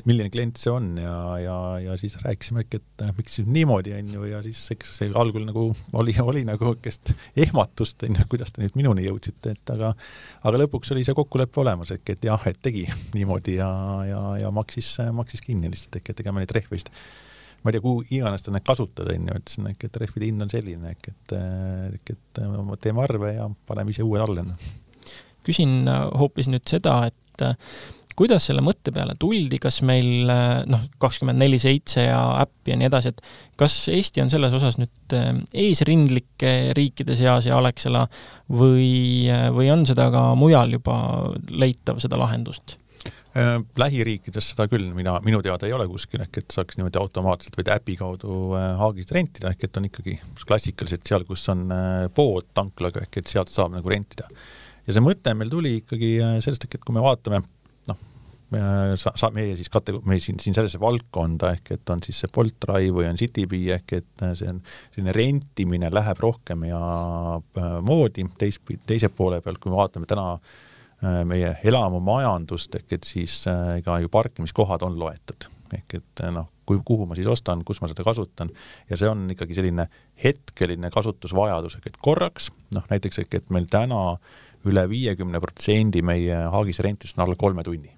milline 0.08 0.32
klient 0.34 0.60
see 0.60 0.72
on 0.74 0.88
ja, 1.02 1.18
ja, 1.42 1.58
ja 1.84 1.98
siis 2.00 2.16
rääkisime 2.24 2.64
äkki, 2.64 2.80
et 2.82 3.04
miks 3.18 3.38
siis 3.38 3.50
niimoodi, 3.52 3.94
on 3.98 4.10
ju, 4.16 4.24
ja 4.32 4.42
siis 4.46 4.62
eks 4.74 4.96
see 5.00 5.12
algul 5.22 5.46
nagu 5.48 5.68
oli, 6.00 6.16
oli 6.24 6.44
nagu 6.48 6.72
niisugust 6.72 7.14
ehmatust, 7.46 8.08
on 8.08 8.18
ju, 8.18 8.28
kuidas 8.32 8.56
te 8.56 8.64
nüüd 8.64 8.80
minuni 8.80 9.06
jõudsite, 9.06 9.54
et 9.58 9.76
aga 9.76 9.94
aga 10.48 10.64
lõpuks 10.64 10.96
oli 10.96 11.06
see 11.06 11.18
kokkulepe 11.18 11.62
olemas, 11.62 11.94
ehk 11.94 12.16
et 12.16 12.28
jah, 12.30 12.50
et 12.50 12.60
tegi 12.64 12.88
niimoodi 13.18 13.60
ja, 13.60 13.70
ja, 14.10 14.24
ja 14.46 14.52
maksis, 14.56 14.96
maksis 15.14 15.46
kinni 15.46 15.70
lihtsalt, 15.72 16.00
ehk 16.02 16.14
et 16.14 16.26
ega 16.26 16.34
me 16.34 16.44
neid 16.44 16.58
rehve 16.58 16.78
vist 16.78 16.94
ma 17.66 17.72
ei 17.72 17.78
tea, 17.78 17.84
kuhu 17.84 18.04
iganes 18.14 18.46
ta 18.46 18.52
neid 18.54 18.66
kasutada, 18.66 19.14
on 19.14 19.30
ju, 19.30 19.38
ütlesin, 19.44 19.70
et 19.74 20.02
rehvide 20.02 20.30
hind 20.30 20.46
on 20.46 20.52
selline, 20.52 20.96
ehk 20.96 21.14
et, 21.14 21.38
ehk 21.38 22.12
et 22.16 22.44
teeme 22.82 23.02
arve 23.04 23.34
ja 23.36 23.50
paneme 23.70 23.94
ise 23.94 24.06
uued 24.08 24.24
alla 24.24 24.46
küsin 25.48 25.86
äh, 25.88 26.08
hoopis 26.20 26.50
nüüd 26.52 26.68
seda, 26.70 27.00
et 27.10 27.46
äh, 27.46 27.56
kuidas 28.18 28.48
selle 28.50 28.64
mõtte 28.66 28.92
peale 28.94 29.14
tuldi, 29.20 29.60
kas 29.62 29.82
meil 29.86 30.30
äh, 30.34 30.64
noh, 30.70 30.88
kakskümmend 31.02 31.42
neli 31.42 31.60
seitse 31.62 32.08
ja 32.08 32.22
äpp 32.42 32.72
ja 32.72 32.80
nii 32.80 32.90
edasi, 32.90 33.14
et 33.14 33.22
kas 33.60 33.78
Eesti 33.94 34.24
on 34.24 34.34
selles 34.34 34.56
osas 34.58 34.80
nüüd 34.82 35.16
eesrindlike 35.54 36.74
riikide 36.78 37.16
seas 37.20 37.48
ja 37.50 37.60
Alexela 37.62 38.08
või, 38.50 39.30
või 39.56 39.72
on 39.74 39.86
seda 39.88 40.10
ka 40.14 40.32
mujal 40.40 40.76
juba 40.80 40.98
leitav, 41.54 42.02
seda 42.04 42.20
lahendust? 42.20 42.80
lähiriikides 43.78 44.48
seda 44.56 44.66
küll 44.66 44.88
mina, 44.98 45.12
minu 45.22 45.44
teada 45.46 45.68
ei 45.68 45.74
ole 45.76 45.86
kuskil, 45.86 46.24
ehk 46.24 46.40
et 46.40 46.56
saaks 46.56 46.80
niimoodi 46.80 46.98
automaatselt 46.98 47.54
või 47.60 47.68
äpi 47.70 47.94
kaudu 48.00 48.38
Haagist 48.80 49.14
rentida, 49.14 49.52
ehk 49.54 49.68
et 49.68 49.78
on 49.78 49.86
ikkagi 49.86 50.16
klassikaliselt 50.42 51.06
seal, 51.06 51.26
kus 51.28 51.44
on 51.54 51.68
pood 52.18 52.48
tanklaga, 52.58 53.04
ehk 53.06 53.20
et 53.22 53.30
sealt 53.30 53.54
saab 53.54 53.76
nagu 53.78 53.94
rentida 53.94 54.26
ja 54.88 54.96
see 54.96 55.04
mõte 55.04 55.34
meil 55.38 55.52
tuli 55.52 55.78
ikkagi 55.82 56.12
äh, 56.24 56.38
sellest, 56.44 56.68
et 56.68 56.84
kui 56.84 56.96
me 56.96 57.04
vaatame 57.04 57.42
noh, 57.90 58.00
sa-, 59.00 59.14
sa-, 59.20 59.32
meie 59.36 59.58
siis 59.60 59.72
kate-, 59.74 59.98
me 60.08 60.20
siin, 60.24 60.40
siin 60.44 60.56
sellesse 60.56 60.80
valdkonda, 60.82 61.52
ehk 61.58 61.74
et 61.78 61.94
on 61.94 62.04
siis 62.06 62.24
see 62.24 62.32
Bolt 62.34 62.56
Drive 62.64 62.96
või 62.96 63.10
on 63.10 63.20
Citybee, 63.20 63.76
ehk 63.76 63.98
et 64.00 64.26
äh, 64.26 64.34
see 64.40 64.50
on 64.54 64.62
selline 64.96 65.16
rentimine 65.18 65.92
läheb 65.94 66.24
rohkem 66.24 66.68
ja 66.70 66.80
äh, 67.36 67.78
moodi, 67.86 68.26
teis-, 68.40 68.62
teise 68.88 69.12
poole 69.14 69.42
pealt, 69.44 69.62
kui 69.64 69.74
me 69.74 69.82
vaatame 69.82 70.10
täna 70.10 70.38
meie 71.30 71.52
elamumajandust, 71.70 72.74
ehk 72.80 72.96
et 72.96 73.04
siis 73.06 73.44
ega 73.46 74.00
ju 74.02 74.10
parkimiskohad 74.10 74.82
on 74.82 74.96
loetud. 74.98 75.46
ehk 75.70 75.94
et 76.00 76.24
noh, 76.34 76.48
kui, 76.66 76.80
kuhu 76.82 77.06
ma 77.06 77.14
siis 77.14 77.28
ostan, 77.30 77.62
kus 77.68 77.84
ma 77.84 77.90
seda 77.92 78.02
kasutan 78.02 78.50
ja 78.90 78.98
see 78.98 79.06
on 79.06 79.28
ikkagi 79.30 79.60
selline 79.60 79.86
hetkeline 80.24 80.90
kasutusvajadus, 80.90 81.76
ehk 81.78 81.92
et 81.92 82.00
korraks, 82.02 82.50
noh 82.74 82.90
näiteks 82.90 83.22
ehk 83.22 83.38
et 83.38 83.54
meil 83.54 83.70
täna 83.70 84.00
äh, 84.16 84.47
üle 84.68 84.88
viiekümne 84.90 85.42
protsendi 85.44 86.04
meie 86.06 86.48
Haagis 86.54 86.82
rentidest 86.86 87.18
on 87.20 87.28
alla 87.28 87.38
kolme 87.40 87.66
tunni. 87.68 87.94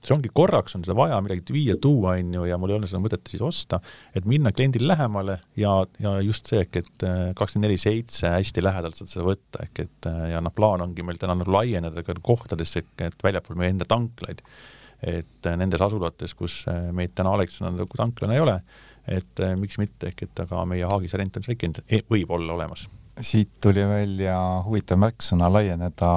see 0.00 0.14
ongi 0.14 0.30
korraks 0.32 0.72
on 0.78 0.80
seda 0.80 0.94
vaja 0.96 1.18
midagi 1.20 1.52
viia, 1.52 1.74
tuua, 1.76 2.14
on 2.16 2.30
ju, 2.32 2.44
ja 2.48 2.56
mul 2.56 2.70
ei 2.72 2.76
ole 2.78 2.88
seda 2.88 3.02
mõtet 3.04 3.26
siis 3.28 3.42
osta, 3.44 3.82
et 4.16 4.24
minna 4.24 4.48
kliendile 4.56 4.88
lähemale 4.88 5.34
ja, 5.60 5.74
ja 6.00 6.14
just 6.24 6.48
see 6.48 6.62
ehk 6.64 6.78
et 6.80 7.04
äh, 7.04 7.18
kakskümmend 7.36 7.68
neli 7.68 7.76
seitse 7.76 8.30
hästi 8.32 8.64
lähedalt 8.64 8.96
saad 8.96 9.10
seda 9.12 9.26
võtta, 9.26 9.60
ehk 9.66 9.82
et 9.84 10.08
äh, 10.08 10.22
ja 10.32 10.40
noh, 10.40 10.54
plaan 10.56 10.86
ongi 10.86 11.04
meil 11.04 11.20
täna 11.20 11.36
nagu 11.36 11.52
laieneda 11.52 12.04
ka 12.06 12.16
kohtadesse, 12.16 12.80
et 13.04 13.26
väljapool 13.26 13.60
meie 13.60 13.74
enda 13.74 13.84
tanklaid. 13.84 14.40
et 15.04 15.50
äh, 15.50 15.58
nendes 15.60 15.84
asulates, 15.84 16.32
kus 16.38 16.62
meid 16.96 17.12
täna 17.12 17.36
Alexelana 17.36 17.82
nagu 17.82 18.00
tanklana 18.00 18.38
ei 18.38 18.40
ole, 18.46 18.56
et 19.04 19.44
miks 19.60 19.76
mitte, 19.82 20.08
ehk 20.08 20.24
et 20.30 20.42
aga 20.46 20.64
meie 20.64 20.88
Haagis 20.88 21.18
rent 21.20 21.36
on 21.36 21.44
seal 21.44 21.58
ikka, 21.58 21.84
e-, 21.92 22.06
võib 22.08 22.32
olla 22.40 22.56
olemas 22.56 22.88
siit 23.20 23.50
tuli 23.62 23.82
välja 23.88 24.36
huvitav 24.64 24.98
märksõna 25.00 25.50
laieneda, 25.52 26.10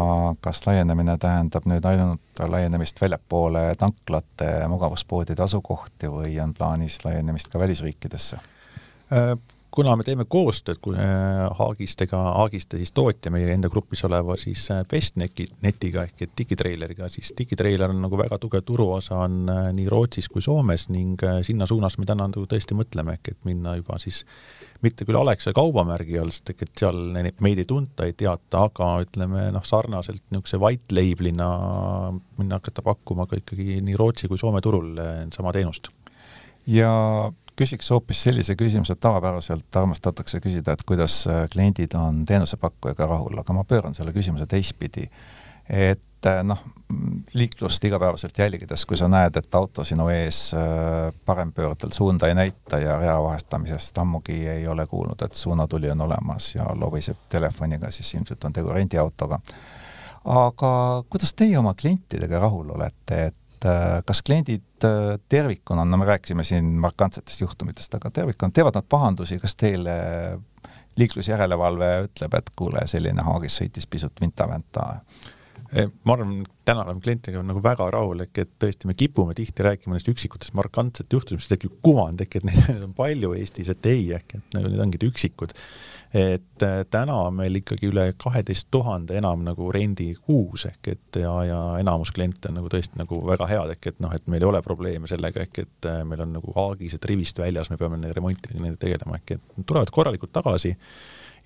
kas 0.44 0.64
laienemine 0.68 1.18
tähendab 1.22 1.68
nüüd 1.70 1.86
ainult 1.88 2.44
laienemist 2.50 3.02
väljapoole 3.02 3.66
tanklate 3.80 4.52
mugavuspoodide 4.72 5.44
asukohti 5.44 6.12
või 6.12 6.38
on 6.44 6.54
plaanis 6.58 7.00
laienemist 7.06 7.52
ka 7.54 7.62
välisriikidesse? 7.62 8.40
Äh, 9.74 9.76
kuna 9.76 9.96
me 9.98 10.04
teeme 10.04 10.26
koostööd 10.30 10.78
äh, 10.94 11.50
Haagistega, 11.58 12.18
Haagiste 12.38 12.78
siis 12.78 12.92
tootja 12.94 13.32
meie 13.32 13.50
enda 13.54 13.70
grupis 13.70 14.04
oleva 14.06 14.36
siis 14.38 14.70
äh, 14.72 14.84
Bestneti, 14.86 15.48
netiga 15.62 16.04
ehk 16.04 16.22
et 16.22 16.32
Digitraileriga, 16.38 17.10
siis 17.10 17.34
Digitreiler 17.38 17.90
on 17.90 18.02
nagu 18.02 18.18
väga 18.18 18.38
tugev 18.38 18.62
turuosa 18.66 19.18
on 19.26 19.50
nii 19.74 19.88
Rootsis 19.90 20.30
kui 20.30 20.42
Soomes 20.42 20.90
ning 20.90 21.20
sinna 21.42 21.66
suunas 21.66 21.98
me 21.98 22.06
täna 22.06 22.28
nagu 22.28 22.46
tõesti 22.46 22.78
mõtleme, 22.78 23.18
ehk 23.18 23.34
et 23.34 23.40
minna 23.46 23.76
juba 23.80 23.98
siis 23.98 24.24
mitte 24.84 25.06
küll 25.06 25.18
Alexa 25.18 25.54
kaubamärgi 25.56 26.20
all, 26.20 26.32
sest 26.32 26.54
et 26.54 26.70
seal 26.78 27.18
meid 27.42 27.64
ei 27.64 27.66
tunta, 27.66 28.06
ei 28.06 28.14
teata, 28.14 28.68
aga 28.68 28.94
ütleme 29.08 29.50
noh, 29.56 29.66
sarnaselt 29.66 30.22
niisuguse 30.30 30.60
white 30.62 30.94
label'ina 30.94 31.50
minna 32.38 32.60
hakata 32.62 32.86
pakkuma 32.86 33.26
ka 33.26 33.42
ikkagi 33.42 33.82
nii 33.82 33.98
Rootsi 33.98 34.30
kui 34.30 34.38
Soome 34.38 34.62
turul 34.62 34.94
sama 35.34 35.54
teenust. 35.56 35.90
ja 36.68 36.92
küsiks 37.60 37.92
hoopis 37.94 38.24
sellise 38.26 38.56
küsimuse, 38.60 38.96
et 38.96 39.04
tavapäraselt 39.04 39.80
armastatakse 39.80 40.42
küsida, 40.44 40.74
et 40.74 40.84
kuidas 40.88 41.24
eh, 41.28 41.46
kliendid 41.54 41.96
on 42.00 42.24
teenusepakkujaga 42.30 43.08
rahul, 43.10 43.40
aga 43.40 43.56
ma 43.56 43.66
pööran 43.68 43.96
selle 43.98 44.16
küsimuse 44.16 44.50
teistpidi 44.50 45.10
et 45.70 46.26
äh, 46.26 46.44
noh, 46.44 46.60
liiklust 47.34 47.84
igapäevaselt 47.84 48.38
jälgides, 48.38 48.86
kui 48.86 48.98
sa 49.00 49.08
näed, 49.08 49.38
et 49.40 49.56
auto 49.56 49.84
sinu 49.88 50.10
ees 50.12 50.52
äh, 50.58 51.14
parempöördel 51.26 51.94
suunda 51.96 52.28
ei 52.28 52.36
näita 52.36 52.80
ja 52.84 52.98
rea 53.00 53.16
vahestamisest 53.24 53.98
ammugi 53.98 54.38
ei 54.48 54.68
ole 54.68 54.88
kuulnud, 54.88 55.22
et 55.24 55.34
suunatuli 55.34 55.92
on 55.92 56.02
olemas 56.02 56.56
ja 56.56 56.68
lobiseb 56.76 57.30
telefoniga, 57.30 57.92
siis 57.92 58.14
ilmselt 58.14 58.44
on 58.44 58.54
tegu 58.54 58.74
rendiautoga. 58.76 59.40
aga 60.26 61.04
kuidas 61.10 61.34
teie 61.34 61.58
oma 61.58 61.74
klientidega 61.74 62.40
rahul 62.40 62.70
olete, 62.76 63.26
et 63.26 63.36
äh, 63.68 64.00
kas 64.08 64.24
kliendid 64.26 64.88
tervikuna, 65.30 65.86
no 65.88 66.00
me 66.00 66.08
rääkisime 66.10 66.44
siin 66.44 66.74
markantsetest 66.84 67.42
juhtumitest, 67.46 67.94
aga 67.96 68.12
tervikuna, 68.12 68.52
teevad 68.52 68.76
nad 68.76 68.88
pahandusi, 68.90 69.38
kas 69.40 69.56
teile 69.56 69.94
liiklusjärelevalve 71.00 71.94
ütleb, 72.08 72.36
et 72.38 72.52
kuule, 72.60 72.84
selline 72.90 73.24
Haagis 73.26 73.62
sõitis 73.62 73.88
pisut 73.90 74.20
vinta-vänta? 74.22 74.90
ma 76.06 76.14
arvan, 76.14 76.44
täna 76.66 76.84
oleme 76.84 77.02
klientidega 77.02 77.42
nagu 77.46 77.62
väga 77.64 77.88
rahulik, 77.94 78.38
et 78.38 78.52
tõesti, 78.62 78.86
me 78.90 78.94
kipume 78.98 79.34
tihti 79.38 79.66
rääkima 79.66 79.96
nendest 79.96 80.12
üksikutest 80.12 80.54
markantset 80.58 81.14
juhtumist, 81.14 81.50
tekib 81.50 81.80
kuvand 81.86 82.22
ehk 82.22 82.38
et 82.40 82.46
neid 82.46 82.84
on 82.86 82.94
palju 82.98 83.34
Eestis, 83.40 83.72
et 83.74 83.90
ei, 83.90 84.04
ehk 84.20 84.38
et 84.38 84.58
need 84.60 84.84
ongi 84.86 85.02
üksikud. 85.08 85.56
Et 86.14 86.64
äh, 86.64 86.84
täna 86.90 87.16
on 87.26 87.34
meil 87.40 87.56
ikkagi 87.58 87.90
üle 87.90 88.06
kaheteist 88.22 88.68
tuhande 88.72 89.18
enam 89.18 89.42
nagu 89.48 89.72
rendi 89.74 90.12
kuus 90.14 90.68
ehk 90.70 90.92
et 90.92 91.20
ja, 91.24 91.34
ja 91.48 91.62
enamus 91.82 92.12
kliente 92.14 92.52
on 92.52 92.60
nagu 92.60 92.70
tõesti 92.70 93.00
nagu 93.02 93.18
väga 93.26 93.48
head, 93.50 93.74
ehk 93.74 93.90
et 93.94 94.04
noh, 94.04 94.14
et 94.14 94.30
meil 94.30 94.46
ei 94.46 94.50
ole 94.52 94.62
probleeme 94.66 95.10
sellega, 95.10 95.48
ehk 95.48 95.64
et 95.66 95.90
äh, 95.90 96.04
meil 96.06 96.22
on 96.26 96.36
nagu 96.38 96.54
haagised 96.54 97.10
rivist 97.10 97.42
väljas, 97.42 97.72
me 97.74 97.80
peame 97.82 97.98
nende 97.98 98.14
remontiga 98.14 98.54
nendega 98.60 98.84
tegelema, 98.86 99.18
ehk 99.18 99.38
et 99.38 99.66
tulevad 99.66 99.94
korralikult 99.96 100.36
tagasi 100.36 100.76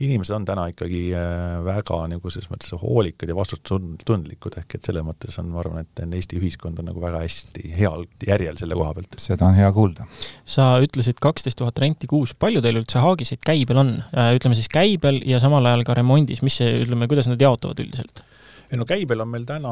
inimesed 0.04 0.36
on 0.36 0.46
täna 0.46 0.68
ikkagi 0.72 1.02
äh, 1.18 1.58
väga 1.66 2.00
nagu 2.12 2.30
selles 2.30 2.50
mõttes 2.52 2.74
hoolikad 2.78 3.32
ja 3.32 3.36
vastutustundlikud, 3.38 4.60
ehk 4.62 4.78
et 4.78 4.90
selles 4.90 5.06
mõttes 5.06 5.38
on, 5.42 5.50
ma 5.54 5.62
arvan, 5.64 5.86
et 5.86 6.04
Eesti 6.06 6.38
ühiskond 6.40 6.80
on 6.82 6.90
nagu 6.92 7.02
väga 7.02 7.24
hästi 7.24 7.74
heal 7.78 8.06
järjel 8.26 8.60
selle 8.60 8.78
koha 8.78 8.94
pealt. 8.98 9.18
seda 9.22 9.50
on 9.50 9.58
hea 9.58 9.70
kuulda. 9.74 10.08
sa 10.46 10.70
ütlesid 10.84 11.22
kaksteist 11.24 11.60
tuhat 11.62 11.82
renti 11.82 12.10
kuus, 12.10 12.36
palju 12.38 12.62
teil 12.62 12.82
üldse 12.82 13.02
haagiseid 13.04 13.42
käibel 13.46 13.82
on? 13.84 13.94
Äh, 14.14 14.34
ütleme 14.38 14.58
siis 14.58 14.70
käibel 14.72 15.22
ja 15.26 15.42
samal 15.44 15.66
ajal 15.66 15.86
ka 15.88 15.98
remondis, 15.98 16.44
mis 16.46 16.60
see, 16.62 16.84
ütleme, 16.84 17.10
kuidas 17.10 17.30
nad 17.32 17.42
jaotuvad 17.42 17.82
üldiselt? 17.82 18.24
Ei 18.72 18.78
no 18.80 18.86
käibel 18.88 19.24
on 19.24 19.30
meil 19.32 19.46
täna 19.48 19.72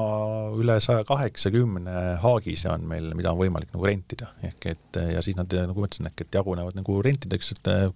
üle 0.55 0.77
saja 0.83 1.03
kaheksakümne 1.07 2.15
haagise 2.23 2.69
on 2.71 2.85
meil, 2.87 3.09
mida 3.17 3.33
on 3.33 3.39
võimalik 3.41 3.73
nagu 3.73 3.87
rentida, 3.87 4.29
ehk 4.47 4.67
et 4.71 4.99
ja 5.11 5.23
siis 5.25 5.35
nad, 5.35 5.51
nagu 5.51 5.83
ma 5.83 5.89
ütlesin, 5.89 6.07
ehk 6.11 6.23
et 6.23 6.37
jagunevad 6.39 6.77
nagu 6.79 6.99
rentideks, 7.03 7.51
et 7.57 7.71
eh, 7.73 7.87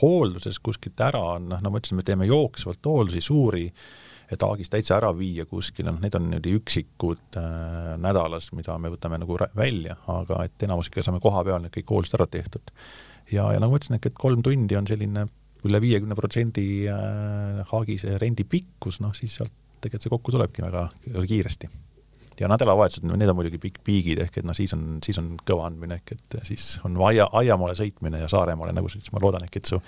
hoolduses 0.00 0.60
kuskilt 0.64 1.00
ära 1.04 1.20
on, 1.36 1.50
noh, 1.52 1.60
no 1.64 1.72
ma 1.72 1.82
ütlesin, 1.82 2.00
me 2.00 2.06
teeme 2.06 2.28
jooksvalt 2.30 2.88
hooldusi 2.88 3.22
suuri, 3.24 3.66
et 4.32 4.44
haagist 4.44 4.72
täitsa 4.72 4.96
ära 4.96 5.12
viia 5.16 5.44
kuskile, 5.48 5.92
noh, 5.92 6.00
need 6.00 6.16
on 6.16 6.26
niimoodi 6.30 6.56
üksikud 6.56 7.40
äh, 7.40 7.92
nädalas, 8.00 8.48
mida 8.56 8.76
me 8.80 8.92
võtame 8.92 9.20
nagu 9.20 9.36
välja, 9.56 9.98
aga 10.14 10.42
et 10.48 10.64
enamus 10.64 10.88
ikka 10.88 11.04
saame 11.04 11.20
koha 11.24 11.44
peal 11.44 11.60
need 11.64 11.76
kõik 11.76 11.92
hooldused 11.92 12.16
ära 12.16 12.28
tehtud. 12.38 12.72
ja, 13.28 13.50
ja 13.52 13.60
nagu 13.60 13.76
ma 13.76 13.82
ütlesin, 13.82 14.00
et 14.00 14.16
kolm 14.16 14.44
tundi 14.44 14.80
on 14.80 14.88
selline 14.88 15.28
üle 15.68 15.80
viiekümne 15.82 16.16
protsendi 16.16 16.68
äh, 16.88 17.64
haagise 17.68 18.16
rendi 18.22 18.48
pikkus, 18.48 19.02
noh 19.04 19.16
siis 19.16 19.40
sealt 19.40 19.52
tegelikult 19.80 20.06
see 20.06 20.14
kokku 20.14 20.34
tulebki 20.34 20.64
väga 20.64 20.88
kiiresti. 21.26 21.70
Ja 22.40 22.50
nädalavahetused, 22.50 23.06
need 23.08 23.30
on 23.30 23.38
muidugi 23.38 23.60
pikk 23.62 23.82
piigid, 23.86 24.22
ehk 24.24 24.40
et 24.40 24.48
noh, 24.48 24.56
siis 24.56 24.72
on, 24.76 24.98
siis 25.04 25.18
on 25.20 25.34
kõva 25.48 25.68
andmine, 25.68 26.00
ehk 26.00 26.16
et 26.16 26.38
siis 26.48 26.76
on 26.86 26.96
aia, 27.08 27.28
aiamaale 27.40 27.76
sõitmine 27.78 28.22
ja 28.22 28.30
Saaremaale, 28.30 28.74
nagu 28.76 28.90
sa 28.90 28.98
ütlesid, 28.98 29.14
ma 29.16 29.22
loodan, 29.24 29.46
ehk 29.48 29.60
et 29.60 29.70
su 29.70 29.80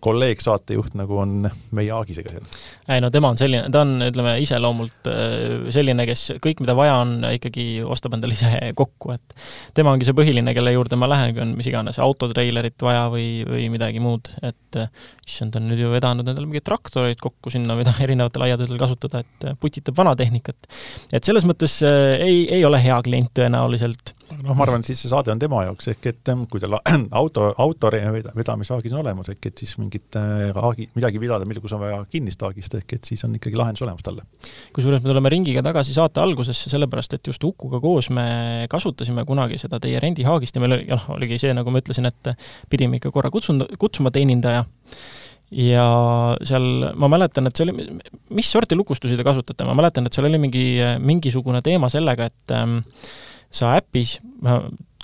kolleeg, 0.00 0.40
saatejuht 0.40 0.94
nagu 0.96 1.18
on 1.20 1.48
meie 1.76 1.90
Aagisega 1.92 2.32
seal. 2.32 2.46
ei 2.94 3.02
no 3.04 3.10
tema 3.12 3.30
on 3.32 3.38
selline, 3.40 3.68
ta 3.72 3.82
on, 3.84 3.98
ütleme, 4.06 4.34
iseloomult 4.42 5.10
äh, 5.10 5.68
selline, 5.74 6.06
kes 6.08 6.24
kõik, 6.42 6.62
mida 6.64 6.76
vaja 6.78 6.96
on, 7.02 7.18
ikkagi 7.36 7.66
ostab 7.84 8.16
endale 8.16 8.36
ise 8.36 8.72
kokku, 8.78 9.12
et 9.16 9.36
tema 9.76 9.92
ongi 9.92 10.08
see 10.08 10.16
põhiline, 10.16 10.54
kelle 10.56 10.72
juurde 10.74 10.98
ma 11.00 11.10
lähen, 11.10 11.34
kui 11.36 11.44
on 11.44 11.52
mis 11.58 11.68
iganes 11.68 12.00
autotreilerit 12.02 12.80
vaja 12.84 13.06
või, 13.12 13.42
või 13.48 13.68
midagi 13.72 14.00
muud, 14.02 14.32
et 14.46 14.80
äh, 14.80 14.88
issand, 15.26 15.58
on 15.60 15.68
nüüd 15.70 15.82
ju 15.82 15.92
vedanud 15.92 16.24
endale 16.24 16.48
mingeid 16.48 16.66
traktoreid 16.66 17.20
kokku 17.20 17.52
sinna, 17.52 17.76
mida 17.78 17.94
erinevatel 18.06 18.48
aiatöödel 18.48 18.80
kasutada, 18.80 19.24
et 19.24 19.50
putitab 19.60 19.98
vanatehnikat. 20.00 20.70
et 21.12 21.28
selles 21.28 21.44
mõttes 21.48 21.79
ei, 21.86 22.46
ei 22.58 22.64
ole 22.64 22.80
hea 22.82 22.96
klient 23.06 23.32
tõenäoliselt 23.38 24.14
noh, 24.38 24.54
ma 24.54 24.64
arvan, 24.64 24.82
et 24.82 24.90
siis 24.90 25.00
see 25.02 25.10
saade 25.10 25.32
on 25.32 25.40
tema 25.40 25.62
jaoks, 25.66 25.88
ehk 25.92 26.08
et 26.10 26.30
kui 26.50 26.62
tal 26.62 26.76
auto, 27.20 27.48
auto 27.60 27.90
vedamishaagis 27.92 28.94
on 28.94 29.02
olemas, 29.02 29.30
ehk 29.32 29.50
et 29.50 29.62
siis 29.62 29.76
mingit 29.80 30.18
äh, 30.18 30.50
haagi, 30.56 30.88
midagi 30.96 31.22
pidada, 31.22 31.48
mille, 31.48 31.62
kus 31.62 31.74
on 31.76 31.82
vaja 31.82 32.00
kinnist 32.10 32.42
haagist, 32.44 32.76
ehk 32.80 32.96
et 32.98 33.10
siis 33.10 33.24
on 33.26 33.34
ikkagi 33.36 33.58
lahendus 33.58 33.84
olemas 33.86 34.06
talle. 34.06 34.26
kusjuures 34.76 35.02
me 35.02 35.12
tuleme 35.12 35.32
ringiga 35.32 35.64
tagasi 35.66 35.96
saate 35.96 36.22
algusesse, 36.22 36.70
sellepärast 36.72 37.18
et 37.18 37.32
just 37.32 37.44
Ukuga 37.44 37.80
koos 37.82 38.10
me 38.14 38.66
kasutasime 38.70 39.24
kunagi 39.28 39.58
seda 39.60 39.80
teie 39.82 40.00
rendihaagist 40.02 40.56
ja 40.56 40.64
meil 40.64 40.78
oli, 40.78 40.86
noh, 40.90 41.08
oligi 41.16 41.40
see, 41.42 41.54
nagu 41.56 41.72
ma 41.72 41.82
ütlesin, 41.82 42.08
et 42.10 42.34
pidime 42.70 43.00
ikka 43.00 43.12
korra 43.14 43.32
kutsunda, 43.34 43.66
kutsuma 43.80 44.12
teenindaja 44.14 44.64
ja 45.50 45.86
seal 46.46 46.90
ma 47.00 47.08
mäletan, 47.10 47.48
et 47.48 47.58
see 47.58 47.66
oli, 47.66 47.88
mis 48.36 48.50
sorti 48.50 48.78
lukustusi 48.78 49.18
te 49.18 49.26
kasutate, 49.26 49.66
ma 49.66 49.74
mäletan, 49.78 50.06
et 50.06 50.14
seal 50.14 50.28
oli 50.28 50.38
mingi, 50.42 50.66
mingisugune 51.02 51.62
teema 51.66 51.90
sellega, 51.92 52.30
et 52.30 52.54
ähm, 52.54 52.78
sa 53.50 53.74
äpis, 53.78 54.18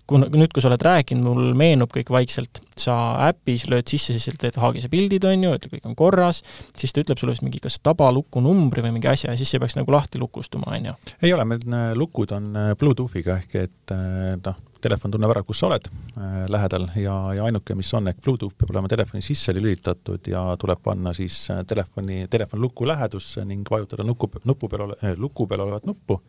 kuna 0.06 0.28
nüüd, 0.30 0.52
kui 0.54 0.62
sa 0.62 0.70
oled 0.70 0.82
rääkinud, 0.86 1.24
mul 1.26 1.56
meenub 1.58 1.90
kõik 1.94 2.10
vaikselt, 2.14 2.60
sa 2.78 2.94
äpis 3.26 3.66
lööd 3.70 3.90
sisse 3.90 4.14
siis, 4.14 4.38
teed 4.38 4.58
Haagise 4.62 4.90
pildid, 4.92 5.26
on 5.26 5.48
ju, 5.48 5.54
et 5.58 5.66
kõik 5.72 5.88
on 5.90 5.96
korras, 5.98 6.42
siis 6.78 6.94
ta 6.94 7.02
ütleb 7.02 7.18
sulle 7.20 7.34
vist 7.34 7.44
mingi 7.46 7.60
kas 7.64 7.80
tabaluku 7.82 8.42
numbri 8.44 8.84
või 8.86 8.94
mingi 8.96 9.10
asja 9.10 9.32
ja 9.32 9.40
siis 9.40 9.50
see 9.50 9.62
peaks 9.62 9.78
nagu 9.78 9.94
lahti 9.94 10.22
lukustuma, 10.22 10.70
on 10.76 10.92
ju? 10.92 10.94
ei 11.26 11.34
ole, 11.34 11.48
meil 11.48 11.66
äh, 11.66 11.90
lukud 11.98 12.34
on 12.36 12.48
äh, 12.54 12.70
Bluetoothiga 12.78 13.40
ehk 13.42 13.58
et 13.66 13.94
äh, 13.96 14.36
noh, 14.38 14.62
telefon 14.86 15.14
tunneb 15.14 15.32
ära, 15.34 15.42
kus 15.46 15.60
sa 15.62 15.70
oled 15.70 15.88
äh, 15.90 16.42
lähedal 16.52 16.88
ja, 17.00 17.16
ja 17.36 17.46
ainuke, 17.46 17.76
mis 17.78 17.92
on, 17.98 18.10
ehk 18.10 18.22
Bluetooth 18.24 18.56
peab 18.58 18.72
olema 18.74 18.90
telefoni 18.92 19.24
sisse 19.24 19.54
lülitatud 19.56 20.30
ja 20.30 20.44
tuleb 20.60 20.82
panna 20.84 21.14
siis 21.16 21.38
telefoni, 21.68 22.24
telefon 22.32 22.62
luku 22.62 22.86
lähedusse 22.88 23.44
ning 23.48 23.66
vajutada 23.70 24.06
nuku, 24.06 24.30
nupu 24.46 24.70
peal 24.72 24.86
ole, 24.88 25.00
äh, 25.02 25.16
luku 25.18 25.48
peal 25.50 25.66
olevat 25.66 25.88
nuppu 25.88 26.20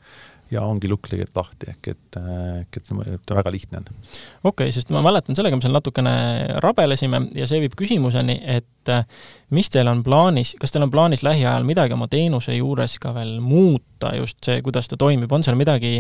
ja 0.52 0.64
ongi 0.64 0.90
lukk 0.90 1.10
tegelikult 1.12 1.40
lahti, 1.42 1.70
ehk 1.74 1.90
et, 1.92 2.18
ehk 2.62 2.80
et 2.80 2.90
see 2.90 3.36
väga 3.38 3.52
lihtne 3.52 3.82
on. 3.82 3.88
okei 3.90 4.52
okay,, 4.52 4.74
sest 4.76 4.92
ma 4.96 5.02
mäletan, 5.06 5.36
sellega 5.38 5.58
me 5.58 5.66
seal 5.66 5.76
natukene 5.76 6.14
rabelesime 6.64 7.22
ja 7.38 7.48
see 7.50 7.60
viib 7.64 7.76
küsimuseni, 7.80 8.38
et 8.58 8.92
äh, 8.94 9.04
mis 9.56 9.70
teil 9.74 9.90
on 9.92 10.04
plaanis, 10.06 10.54
kas 10.60 10.74
teil 10.74 10.86
on 10.88 10.94
plaanis 10.94 11.24
lähiajal 11.28 11.68
midagi 11.68 11.98
oma 11.98 12.08
teenuse 12.12 12.56
juures 12.56 12.98
ka 13.04 13.14
veel 13.18 13.38
muuta, 13.44 14.14
just 14.18 14.40
see, 14.48 14.62
kuidas 14.66 14.88
ta 14.92 15.00
toimib, 15.00 15.32
on 15.32 15.44
seal 15.46 15.60
midagi 15.60 16.00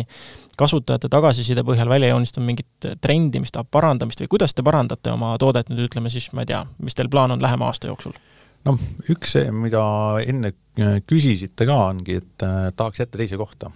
kasutajate 0.58 1.12
tagasiside 1.14 1.66
põhjal 1.68 1.92
välja 1.92 2.14
joonistanud 2.14 2.48
mingit 2.48 2.90
trendi, 3.04 3.42
mis 3.44 3.54
tahab 3.54 3.70
parandamist 3.74 4.24
või 4.24 4.32
kuidas 4.38 4.56
te 4.56 4.66
parandate 4.66 5.14
oma 5.14 5.36
toodet 5.42 5.70
nüüd 5.74 5.90
ütleme 5.90 6.12
siis, 6.14 6.32
ma 6.34 6.46
ei 6.46 6.54
tea, 6.54 6.64
mis 6.82 6.98
teil 6.98 7.12
plaan 7.12 7.36
on 7.36 7.44
lähema 7.44 7.70
aasta 7.70 7.92
jooksul? 7.92 8.16
noh, 8.68 8.80
üks 9.12 9.38
see, 9.38 9.52
mida 9.54 9.84
enne 10.24 10.54
küsisite 11.08 11.68
ka, 11.68 11.78
ongi, 11.92 12.18
et 12.22 12.44
äh, 12.46 12.72
tahaks 12.78 13.04
jätta 13.04 13.20
teise 13.20 13.38
kohta 13.40 13.72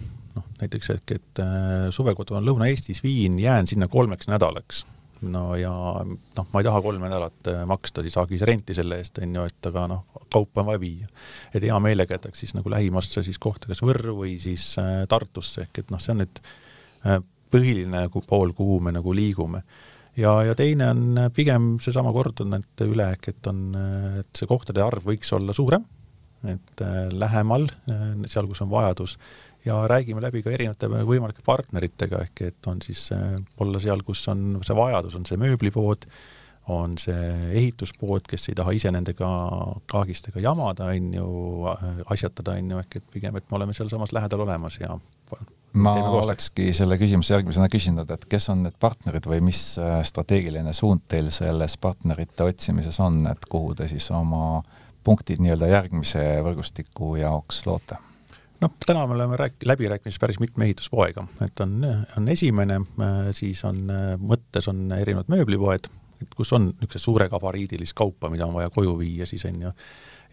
näiteks 0.62 0.90
ehk 0.94 1.14
et 1.16 1.42
äh, 1.42 1.90
suvekodu 1.94 2.38
on 2.38 2.46
Lõuna-Eestis, 2.46 3.02
viin, 3.04 3.38
jään 3.42 3.66
sinna 3.70 3.88
kolmeks 3.88 4.30
nädalaks. 4.30 4.86
no 5.22 5.54
ja 5.54 5.70
noh, 5.70 6.46
ma 6.50 6.60
ei 6.60 6.66
taha 6.66 6.82
kolme 6.82 7.06
nädalat 7.06 7.50
äh, 7.50 7.62
maksta 7.66 8.02
siis 8.02 8.16
Agis 8.18 8.42
renti 8.48 8.74
selle 8.74 8.98
eest, 9.02 9.20
on 9.22 9.36
ju, 9.38 9.46
et 9.46 9.70
aga 9.70 9.86
noh, 9.90 10.04
kaupa 10.32 10.62
on 10.62 10.72
vaja 10.72 10.82
viia. 10.82 11.08
et 11.54 11.62
hea 11.62 11.78
meelega 11.80 12.18
jätaks 12.18 12.44
siis 12.44 12.56
nagu 12.58 12.70
lähimasse 12.70 13.22
siis 13.22 13.38
kohta, 13.38 13.70
kas 13.70 13.82
Võrru 13.82 14.16
või 14.22 14.36
siis 14.42 14.72
äh, 14.82 15.04
Tartusse, 15.08 15.66
ehk 15.66 15.84
et 15.84 15.94
noh, 15.94 16.02
see 16.02 16.14
on 16.16 16.22
nüüd 16.24 16.44
põhiline 17.52 18.04
nagu 18.06 18.22
pool, 18.22 18.52
kuhu 18.56 18.78
me 18.80 18.92
nagu 18.94 19.12
liigume 19.14 19.64
ja, 20.16 20.36
ja 20.46 20.54
teine 20.58 20.90
on 20.92 21.24
pigem 21.34 21.74
seesama 21.82 22.12
kordunete 22.14 22.86
üle, 22.88 23.08
ehk 23.16 23.32
et 23.32 23.50
on, 23.50 23.64
et 24.20 24.30
see 24.38 24.48
kohtade 24.50 24.82
arv 24.84 25.10
võiks 25.10 25.32
olla 25.34 25.54
suurem, 25.56 25.84
et 26.48 26.82
äh, 26.82 27.06
lähemal, 27.14 27.68
äh, 27.90 28.04
seal, 28.26 28.48
kus 28.50 28.62
on 28.64 28.70
vajadus, 28.72 29.16
ja 29.64 29.78
räägime 29.88 30.22
läbi 30.22 30.42
ka 30.42 30.52
erinevate 30.52 30.88
võimalike 30.90 31.44
partneritega, 31.46 32.22
ehk 32.26 32.44
et 32.48 32.70
on 32.70 32.82
siis 32.84 33.06
äh, 33.14 33.34
olla 33.62 33.80
seal, 33.82 34.02
kus 34.06 34.24
on 34.32 34.60
see 34.64 34.76
vajadus, 34.76 35.16
on 35.18 35.26
see 35.28 35.40
mööblipood, 35.40 36.06
on 36.72 36.94
see 37.00 37.30
ehituspood, 37.58 38.26
kes 38.30 38.50
ei 38.50 38.58
taha 38.58 38.74
ise 38.76 38.92
nendega 38.94 39.28
kaagistega 39.90 40.42
jamada, 40.42 40.92
on 40.92 41.08
ju, 41.16 41.32
asjatada, 42.14 42.54
on 42.58 42.70
ju, 42.74 42.84
ehk 42.84 43.00
et 43.00 43.08
pigem, 43.14 43.38
et 43.38 43.48
me 43.50 43.58
oleme 43.58 43.74
sealsamas 43.74 44.14
lähedal 44.14 44.44
olemas 44.46 44.78
ja 44.78 44.94
ma 45.72 45.94
olekski 46.20 46.68
selle 46.76 46.98
küsimuse 47.00 47.34
järgmisena 47.34 47.66
küsinud, 47.72 48.10
et 48.14 48.28
kes 48.30 48.46
on 48.52 48.62
need 48.66 48.76
partnerid 48.82 49.26
või 49.26 49.40
mis 49.48 49.64
strateegiline 50.06 50.74
suund 50.76 51.06
teil 51.10 51.32
selles 51.34 51.78
partnerite 51.82 52.46
otsimises 52.46 53.00
on, 53.02 53.22
et 53.32 53.50
kuhu 53.50 53.74
te 53.78 53.88
siis 53.90 54.10
oma 54.14 54.60
punktid 55.02 55.42
nii-öelda 55.42 55.70
järgmise 55.72 56.22
võrgustiku 56.46 57.16
jaoks 57.18 57.64
loote? 57.66 57.98
Noh, 58.62 58.72
täna 58.86 59.06
me 59.06 59.16
oleme 59.16 59.38
rääk-, 59.40 59.66
läbirääkimises 59.66 60.20
päris 60.22 60.40
mitme 60.40 60.68
ehituspoega, 60.68 61.26
et 61.44 61.60
on, 61.64 61.80
on 62.18 62.30
esimene, 62.32 62.80
siis 63.36 63.64
on 63.68 63.82
mõttes 64.22 64.68
on 64.70 64.86
erinevad 64.96 65.30
mööblipoed, 65.32 65.90
kus 66.36 66.52
on 66.54 66.70
niisugust 66.70 67.02
suure 67.02 67.28
gabariidilist 67.30 67.96
kaupa, 67.98 68.30
mida 68.30 68.46
on 68.46 68.54
vaja 68.54 68.70
koju 68.70 68.94
viia, 69.00 69.26
siis 69.26 69.44
on 69.48 69.60
ju, 69.66 69.72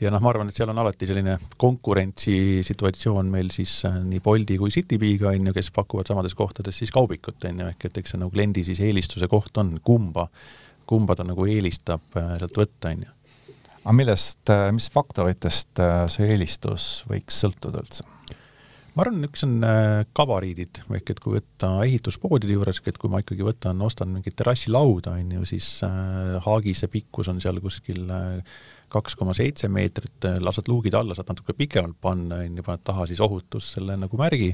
ja 0.03 0.13
noh, 0.13 0.21
ma 0.21 0.31
arvan, 0.31 0.51
et 0.51 0.57
seal 0.57 0.69
on 0.69 0.81
alati 0.83 1.09
selline 1.09 1.37
konkurentsisituatsioon 1.57 3.31
meil 3.33 3.49
siis 3.53 3.81
nii 3.85 4.21
Bolti 4.23 4.59
kui 4.61 4.73
Citybee'ga, 4.73 5.33
on 5.33 5.49
ju, 5.49 5.55
kes 5.57 5.71
pakuvad 5.75 6.09
samades 6.11 6.37
kohtades 6.37 6.77
siis 6.81 6.93
kaubikut, 6.95 7.41
on 7.49 7.63
ju, 7.63 7.69
ehk 7.73 7.89
et 7.89 8.01
eks 8.03 8.15
see 8.15 8.21
nagu 8.21 8.33
kliendi 8.33 8.65
siis 8.67 8.81
eelistuse 8.85 9.29
koht 9.31 9.57
on, 9.61 9.79
kumba, 9.83 10.29
kumba 10.89 11.17
ta 11.17 11.25
nagu 11.25 11.45
eelistab 11.49 12.05
sealt 12.13 12.61
võtta, 12.61 12.93
on 12.93 13.07
ju 13.07 13.15
aga 13.89 13.97
millest, 13.97 14.45
äh, 14.53 14.69
mis 14.69 14.85
faktoritest 14.93 15.79
äh, 15.81 16.03
see 16.13 16.29
eelistus 16.29 17.03
võiks 17.09 17.41
sõltuda 17.41 17.81
üldse? 17.81 18.05
ma 18.93 19.01
arvan, 19.01 19.23
üks 19.25 19.41
on 19.47 19.55
äh, 19.65 20.03
gabariidid, 20.17 20.83
ehk 20.93 21.09
et 21.13 21.21
kui 21.23 21.39
võtta 21.39 21.71
ehituspoodide 21.87 22.53
juures, 22.53 22.83
et 22.85 22.99
kui 23.01 23.09
ma 23.09 23.23
ikkagi 23.23 23.47
võtan, 23.47 23.81
ostan 23.81 24.11
mingit 24.13 24.37
terrassilauda, 24.37 25.15
on 25.17 25.33
ju, 25.39 25.47
siis 25.49 25.71
haagise 26.45 26.89
pikkus 26.91 27.31
on 27.33 27.41
seal 27.41 27.61
kuskil 27.63 28.05
kaks 28.93 29.17
koma 29.17 29.33
seitse 29.37 29.71
meetrit, 29.73 30.27
lased 30.43 30.69
luugid 30.69 30.97
alla, 30.99 31.17
saad 31.17 31.31
natuke 31.31 31.57
pikemalt 31.57 31.97
panna, 32.01 32.43
on 32.45 32.61
ju, 32.61 32.69
paned 32.69 32.85
taha 32.85 33.09
siis 33.09 33.21
ohutus 33.25 33.73
selle 33.77 33.97
nagu 33.97 34.21
märgi 34.21 34.51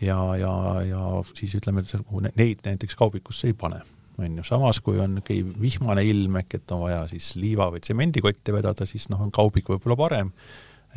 ja, 0.00 0.20
ja, 0.40 0.52
ja 0.88 1.06
siis 1.34 1.58
ütleme, 1.60 1.84
et 1.84 2.36
neid 2.40 2.64
näiteks 2.68 2.96
kaubikusse 3.00 3.50
ei 3.50 3.58
pane 3.58 3.82
on 4.24 4.40
ju, 4.40 4.46
samas 4.46 4.80
kui 4.84 4.98
on 5.02 5.18
niisugune 5.18 5.60
vihmane 5.60 6.04
ilm, 6.06 6.40
ehk 6.40 6.58
et 6.60 6.74
on 6.74 6.84
vaja 6.86 7.04
siis 7.10 7.34
liiva- 7.40 7.70
või 7.74 7.82
tsemendikotti 7.84 8.54
vedada, 8.54 8.86
siis 8.88 9.08
noh, 9.12 9.22
on 9.24 9.32
kaubik 9.34 9.68
võib-olla 9.72 9.96
parem. 9.98 10.32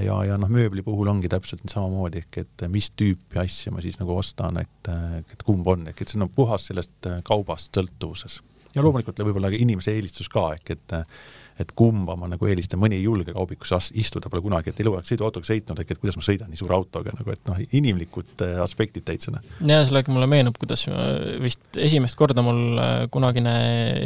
Ja, 0.02 0.16
ja 0.26 0.40
noh, 0.42 0.50
mööbli 0.50 0.82
puhul 0.82 1.12
ongi 1.12 1.30
täpselt 1.30 1.62
samamoodi, 1.70 2.24
ehk 2.24 2.40
et 2.42 2.64
mis 2.74 2.90
tüüpi 2.98 3.38
asja 3.44 3.72
ma 3.72 3.82
siis 3.84 4.00
nagu 4.00 4.16
ostan, 4.18 4.58
et, 4.58 4.90
et 5.30 5.46
kumb 5.46 5.68
on, 5.70 5.86
ehk 5.92 6.02
et 6.02 6.10
see 6.10 6.22
on 6.22 6.32
puhas 6.34 6.66
sellest 6.72 7.10
kaubast 7.28 7.78
sõltuvuses. 7.78 8.40
ja 8.74 8.82
loomulikult 8.82 9.20
võib-olla 9.22 9.52
inimese 9.54 9.94
eelistus 9.94 10.32
ka, 10.34 10.48
ehk 10.58 10.74
et 10.74 10.96
et 11.60 11.74
kumba 11.78 12.16
ma 12.20 12.30
nagu 12.32 12.48
eelistan, 12.50 12.82
mõni 12.82 12.98
ei 13.00 13.06
julge 13.06 13.36
kaubikusse 13.36 13.80
istuda, 14.00 14.30
pole 14.32 14.44
kunagi, 14.46 14.74
et 14.74 14.80
eluaeg 14.84 15.08
sõiduautoga 15.08 15.50
sõitnud, 15.50 15.82
et 15.82 16.00
kuidas 16.00 16.18
ma 16.20 16.26
sõidan 16.26 16.52
nii 16.52 16.62
suure 16.62 16.78
autoga 16.78 17.14
nagu, 17.16 17.34
et 17.34 17.44
noh, 17.50 17.60
inimlikud 17.80 18.46
äh, 18.46 18.56
aspektid 18.64 19.06
täitsa. 19.08 19.36
Noh. 19.36 19.52
ja 19.70 19.84
sellega 19.88 20.14
mulle 20.14 20.30
meenub, 20.30 20.58
kuidas 20.62 20.88
äh, 20.90 21.38
vist 21.44 21.82
esimest 21.82 22.18
korda 22.20 22.46
mul 22.46 22.80
äh, 22.82 22.96
kunagine 23.14 23.54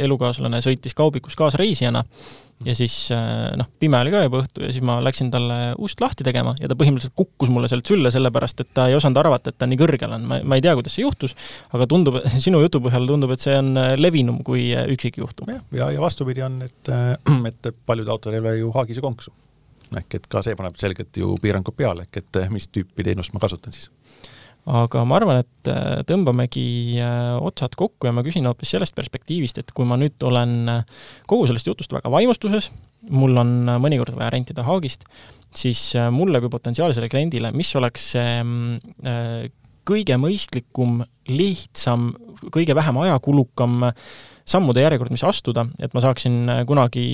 elukaaslane 0.04 0.62
sõitis 0.64 0.96
kaubikus 0.98 1.38
kaasreisijana 1.38 2.04
ja 2.66 2.74
siis 2.74 2.94
äh, 3.14 3.52
noh, 3.58 3.68
pime 3.80 3.98
oli 4.02 4.12
ka 4.12 4.22
juba 4.24 4.40
õhtu 4.42 4.64
ja 4.64 4.72
siis 4.74 4.84
ma 4.84 4.98
läksin 5.04 5.30
talle 5.30 5.58
ust 5.84 6.00
lahti 6.02 6.26
tegema 6.26 6.54
ja 6.58 6.70
ta 6.70 6.76
põhimõtteliselt 6.78 7.14
kukkus 7.18 7.52
mulle 7.54 7.70
sealt 7.70 7.86
sülle, 7.86 8.10
sellepärast 8.14 8.64
et 8.64 8.70
ta 8.74 8.88
ei 8.90 8.96
osanud 8.98 9.20
arvata, 9.22 9.52
et 9.52 9.58
ta 9.60 9.68
nii 9.70 9.78
kõrgel 9.78 10.16
on. 10.16 10.26
ma, 10.28 10.40
ma 10.42 10.58
ei 10.58 10.64
tea, 10.64 10.74
kuidas 10.78 10.96
see 10.96 11.04
juhtus, 11.04 11.36
aga 11.76 11.86
tundub, 11.90 12.18
sinu 12.46 12.62
jutu 12.64 12.82
põhjal 12.84 13.06
tundub, 13.10 13.34
et 13.34 13.44
see 13.44 13.54
on 13.58 13.70
äh, 13.78 13.92
levinum 13.98 14.42
kui 14.46 14.68
äh, 14.74 14.88
üksikjuhtum. 14.94 15.52
ja, 15.54 15.62
ja, 15.82 15.90
ja 15.94 16.02
vastupidi 16.02 16.42
on, 16.46 16.60
et, 16.66 16.92
et 17.50 17.70
paljud 17.86 18.08
autod 18.14 18.34
ei 18.34 18.42
ole 18.42 18.56
ju 18.58 18.72
haagise 18.76 19.04
konksu. 19.04 19.34
ehk 19.96 20.18
et 20.18 20.26
ka 20.28 20.42
see 20.44 20.56
paneb 20.56 20.76
selgelt 20.76 21.16
ju 21.16 21.36
piirangud 21.40 21.76
peale, 21.76 22.04
ehk 22.04 22.20
et 22.20 22.42
mis 22.52 22.68
tüüpi 22.68 23.06
teenust 23.06 23.32
ma 23.32 23.40
kasutan 23.40 23.72
siis 23.72 23.88
aga 24.68 25.02
ma 25.08 25.16
arvan, 25.16 25.38
et 25.40 25.70
äh, 25.72 26.02
tõmbamegi 26.08 26.98
äh, 27.00 27.38
otsad 27.40 27.72
kokku 27.78 28.08
ja 28.08 28.12
ma 28.12 28.24
küsin 28.26 28.44
hoopis 28.44 28.74
sellest 28.74 28.96
perspektiivist, 28.98 29.62
et 29.62 29.72
kui 29.72 29.88
ma 29.88 29.96
nüüd 29.96 30.20
olen 30.28 30.84
kogu 31.30 31.46
sellest 31.48 31.70
jutust 31.70 31.94
väga 31.94 32.12
vaimustuses, 32.12 32.68
mul 33.08 33.40
on 33.40 33.54
mõnikord 33.80 34.18
vaja 34.18 34.34
rentida 34.34 34.66
Haagist, 34.66 35.06
siis 35.56 35.80
mulle 36.12 36.42
kui 36.44 36.52
potentsiaalsele 36.52 37.08
kliendile, 37.08 37.54
mis 37.56 37.70
oleks 37.80 38.10
see 38.12 38.34
mm, 38.42 39.48
kõige 39.88 40.18
mõistlikum, 40.20 41.02
lihtsam, 41.30 42.10
kõige 42.54 42.76
vähem 42.76 43.00
ajakulukam 43.04 43.88
sammude 44.48 44.84
järjekord, 44.84 45.12
mis 45.12 45.24
astuda, 45.28 45.66
et 45.82 45.94
ma 45.96 46.02
saaksin 46.04 46.46
kunagi 46.68 47.04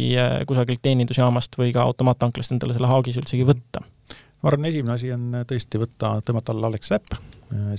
kusagilt 0.48 0.82
teenindusjaamast 0.84 1.58
või 1.58 1.72
ka 1.74 1.86
automaattanklast 1.86 2.54
endale 2.54 2.76
selle 2.76 2.90
Haagis 2.90 3.18
üldsegi 3.22 3.46
võtta? 3.48 3.84
ma 4.44 4.50
arvan, 4.50 4.66
esimene 4.68 4.92
asi 4.92 5.08
on 5.08 5.38
tõesti 5.48 5.78
võtta, 5.80 6.18
tõmmata 6.20 6.52
alla 6.52 6.68
Alex 6.68 6.90
äpp, 6.92 7.14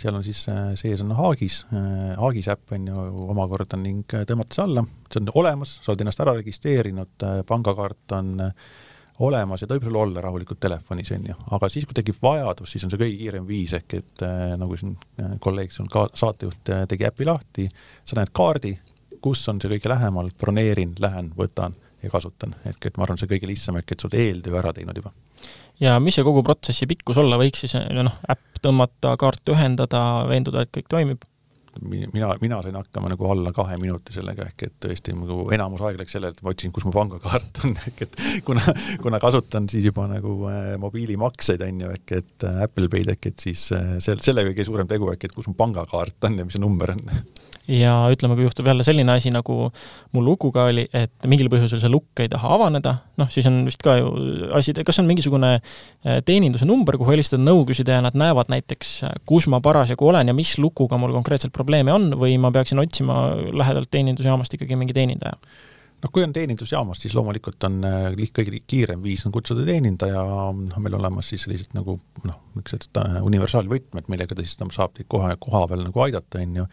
seal 0.01 0.15
on 0.17 0.23
siis 0.25 0.39
sees 0.79 1.03
on 1.03 1.12
Haagis, 1.13 1.60
Haagis 1.69 2.49
äpp 2.49 2.73
on 2.73 2.88
ju 2.89 3.03
omakorda 3.29 3.77
ning 3.77 4.15
tõmmata 4.25 4.58
see 4.58 4.63
alla, 4.63 4.81
see 5.13 5.21
on 5.21 5.29
olemas, 5.43 5.75
sa 5.84 5.93
oled 5.93 6.01
ennast 6.01 6.23
ära 6.25 6.34
registreerinud, 6.39 7.27
pangakaart 7.45 8.15
on 8.17 8.34
olemas 9.23 9.62
ja 9.62 9.67
ta 9.67 9.78
võib 9.78 9.88
sul 9.88 9.99
olla 10.01 10.23
rahulikult 10.23 10.60
telefonis, 10.60 11.12
on 11.15 11.30
ju, 11.30 11.36
aga 11.56 11.69
siis, 11.71 11.86
kui 11.88 11.95
tekib 11.95 12.17
vajadus, 12.23 12.71
siis 12.71 12.84
on 12.84 12.91
see 12.91 12.99
kõige 12.99 13.19
kiirem 13.21 13.47
viis, 13.47 13.73
ehk 13.78 13.97
et 13.99 14.25
nagu 14.60 14.75
siin 14.80 14.97
kolleeg 15.43 15.71
sul 15.71 15.88
ka 15.91 16.08
saatejuht 16.13 16.73
tegi 16.91 17.08
äpi 17.08 17.28
lahti, 17.30 17.69
sa 18.06 18.19
näed 18.19 18.34
kaardi, 18.36 18.73
kus 19.23 19.45
on 19.51 19.62
see 19.62 19.71
kõige 19.71 19.89
lähemal, 19.91 20.32
broneerin, 20.39 20.93
lähen, 21.01 21.32
võtan 21.38 21.78
ja 22.04 22.12
kasutan, 22.13 22.56
ehk 22.69 22.89
et 22.89 22.97
ma 22.97 23.06
arvan, 23.08 23.19
see 23.21 23.30
kõige 23.30 23.49
lihtsam, 23.49 23.80
ehk 23.80 23.95
et 23.95 24.01
sa 24.01 24.10
oled 24.10 24.19
eeltöö 24.19 24.60
ära 24.60 24.73
teinud 24.75 24.99
juba. 24.99 25.13
Ja 25.82 25.97
mis 25.99 26.15
see 26.15 26.25
kogu 26.25 26.43
protsessi 26.45 26.88
pikkus 26.88 27.17
olla 27.21 27.39
võiks 27.39 27.65
siis, 27.65 27.75
noh, 27.75 28.19
äpp 28.32 28.62
tõmmata, 28.63 29.15
kaart 29.19 29.56
ühendada, 29.56 30.01
veenduda, 30.30 30.63
et 30.65 30.73
kõik 30.75 30.91
toimib? 30.91 31.25
Mina, 31.81 32.29
mina 32.41 32.61
sain 32.63 32.75
hakkama 32.75 33.09
nagu 33.11 33.29
alla 33.31 33.51
kahe 33.55 33.77
minuti 33.81 34.13
sellega, 34.15 34.47
ehk 34.51 34.67
et 34.67 34.75
tõesti 34.85 35.15
nagu 35.15 35.49
enamus 35.55 35.83
aeg 35.85 35.99
läks 35.99 36.15
sellele, 36.15 36.35
et 36.35 36.45
ma 36.45 36.53
otsin, 36.53 36.73
kus 36.75 36.85
mu 36.88 36.93
pangakaart 36.95 37.63
on, 37.63 37.75
ehk 37.89 38.05
et 38.07 38.19
kuna, 38.47 38.75
kuna 39.03 39.21
kasutan 39.23 39.69
siis 39.71 39.88
juba 39.89 40.07
nagu 40.11 40.38
äh, 40.51 40.75
mobiilimakseid, 40.81 41.65
on 41.67 41.85
ju, 41.85 41.95
ehk 41.97 42.15
et 42.19 42.47
äh, 42.47 42.61
Apple 42.67 42.91
Pay'd, 42.91 43.11
ehk 43.15 43.31
et 43.31 43.47
siis 43.49 43.67
äh, 43.75 43.97
sel-, 44.03 44.23
selle 44.23 44.47
kõige 44.49 44.67
suurem 44.67 44.89
tegu, 44.91 45.11
ehk 45.13 45.27
et 45.29 45.35
kus 45.35 45.49
mu 45.51 45.57
pangakaart 45.59 46.29
on 46.29 46.39
ja 46.39 46.47
mis 46.47 46.57
see 46.57 46.63
number 46.63 46.95
on. 46.95 47.03
Ja 47.65 48.05
ütleme, 48.13 48.35
kui 48.38 48.45
juhtub 48.45 48.67
jälle 48.69 48.83
selline 48.85 49.15
asi, 49.15 49.31
nagu 49.33 49.71
mul 50.13 50.25
lukuga 50.25 50.67
oli, 50.69 50.83
et 50.93 51.25
mingil 51.25 51.49
põhjusel 51.49 51.79
see 51.81 51.89
lukk 51.89 52.21
ei 52.21 52.29
taha 52.29 52.51
avaneda, 52.59 52.93
noh, 53.17 53.29
siis 53.33 53.47
on 53.49 53.63
vist 53.65 53.81
ka 53.81 53.95
ju 53.97 54.11
asi, 54.53 54.75
kas 54.85 55.01
on 55.01 55.09
mingisugune 55.09 55.55
äh, 55.57 56.19
teeninduse 56.25 56.67
number, 56.69 56.99
kuhu 57.01 57.15
helistada, 57.15 57.41
nõu 57.41 57.63
küsida 57.65 57.97
ja 57.97 58.03
nad 58.05 58.17
näevad 58.17 58.53
näiteks, 58.53 58.91
kus 59.25 59.49
ma 59.49 59.61
parasjagu 59.65 60.11
olen 60.11 60.29
ja 60.29 60.38
mis 60.38 60.53
lukuga 60.61 60.99
mul 61.01 61.15
konkreetselt 61.17 61.55
probleeme 61.65 61.95
on 61.95 62.12
või 62.21 62.38
ma 62.41 62.54
peaksin 62.54 62.80
otsima 62.82 63.23
lähedalt 63.36 63.89
teenindusjaamast 63.91 64.54
ikkagi 64.54 64.78
mingi 64.80 64.93
teenindaja? 64.95 65.39
noh, 66.06 66.12
kui 66.13 66.21
on 66.21 66.34
teenindusjaamas, 66.36 66.99
siis 67.01 67.15
loomulikult 67.17 67.63
on 67.65 67.80
äh, 67.88 68.04
kõige 68.36 68.60
kiirem 68.67 69.01
viis 69.01 69.23
on 69.25 69.34
kutsuda 69.34 69.63
teenindaja, 69.65 70.21
noh, 70.60 70.78
meil 70.84 70.97
olemas 70.99 71.32
siis 71.32 71.47
sellised 71.47 71.73
nagu 71.73 71.97
noh, 72.28 72.38
niisugused 72.54 72.99
universaalvõtmed, 73.25 74.10
millega 74.12 74.38
ta 74.38 74.45
siis 74.45 74.60
saab 74.75 74.93
teid 74.93 75.10
kohe 75.10 75.34
koha 75.41 75.65
peal 75.71 75.86
nagu 75.88 76.06
aidata, 76.06 76.43
on 76.43 76.62
ju 76.62 76.67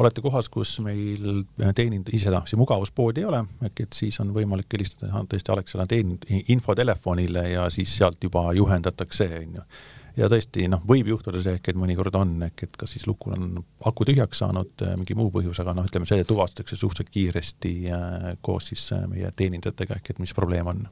olete 0.00 0.24
kohas, 0.24 0.48
kus 0.48 0.78
meil 0.84 1.42
teenind-, 1.76 2.08
sedasi 2.16 2.56
mugavuspoodi 2.56 3.20
ei 3.20 3.28
ole, 3.28 3.42
ehk 3.68 3.84
et 3.84 3.98
siis 3.98 4.16
on 4.24 4.32
võimalik 4.32 4.72
helistada 4.72 5.24
tõesti 5.28 5.52
Alexela 5.52 5.88
teenind-, 5.90 6.24
infotelefonile 6.54 7.48
ja 7.52 7.66
siis 7.74 7.92
sealt 7.98 8.22
juba 8.24 8.48
juhendatakse, 8.56 9.28
on 9.42 9.60
ju. 9.60 9.66
Ja 10.16 10.28
tõesti, 10.32 10.66
noh, 10.70 10.82
võib 10.88 11.08
juhtuda 11.12 11.40
see 11.42 11.56
ehk, 11.58 11.72
et 11.72 11.78
mõnikord 11.78 12.16
on, 12.18 12.34
ehk 12.48 12.66
et 12.66 12.76
kas 12.80 12.94
siis 12.96 13.06
lukul 13.08 13.36
on 13.36 13.62
aku 13.88 14.06
tühjaks 14.08 14.42
saanud, 14.44 14.86
mingi 14.98 15.16
muu 15.18 15.30
põhjus, 15.34 15.60
aga 15.62 15.74
noh, 15.76 15.86
ütleme 15.88 16.08
see 16.08 16.24
tuvastatakse 16.28 16.78
suhteliselt 16.78 17.12
kiiresti 17.14 17.74
äh, 17.92 18.28
koos 18.44 18.72
siis 18.72 18.88
äh, 18.96 19.06
meie 19.10 19.32
teenindajatega, 19.36 20.00
ehk 20.00 20.14
et 20.14 20.22
mis 20.22 20.34
probleem 20.36 20.70
on 20.72 20.84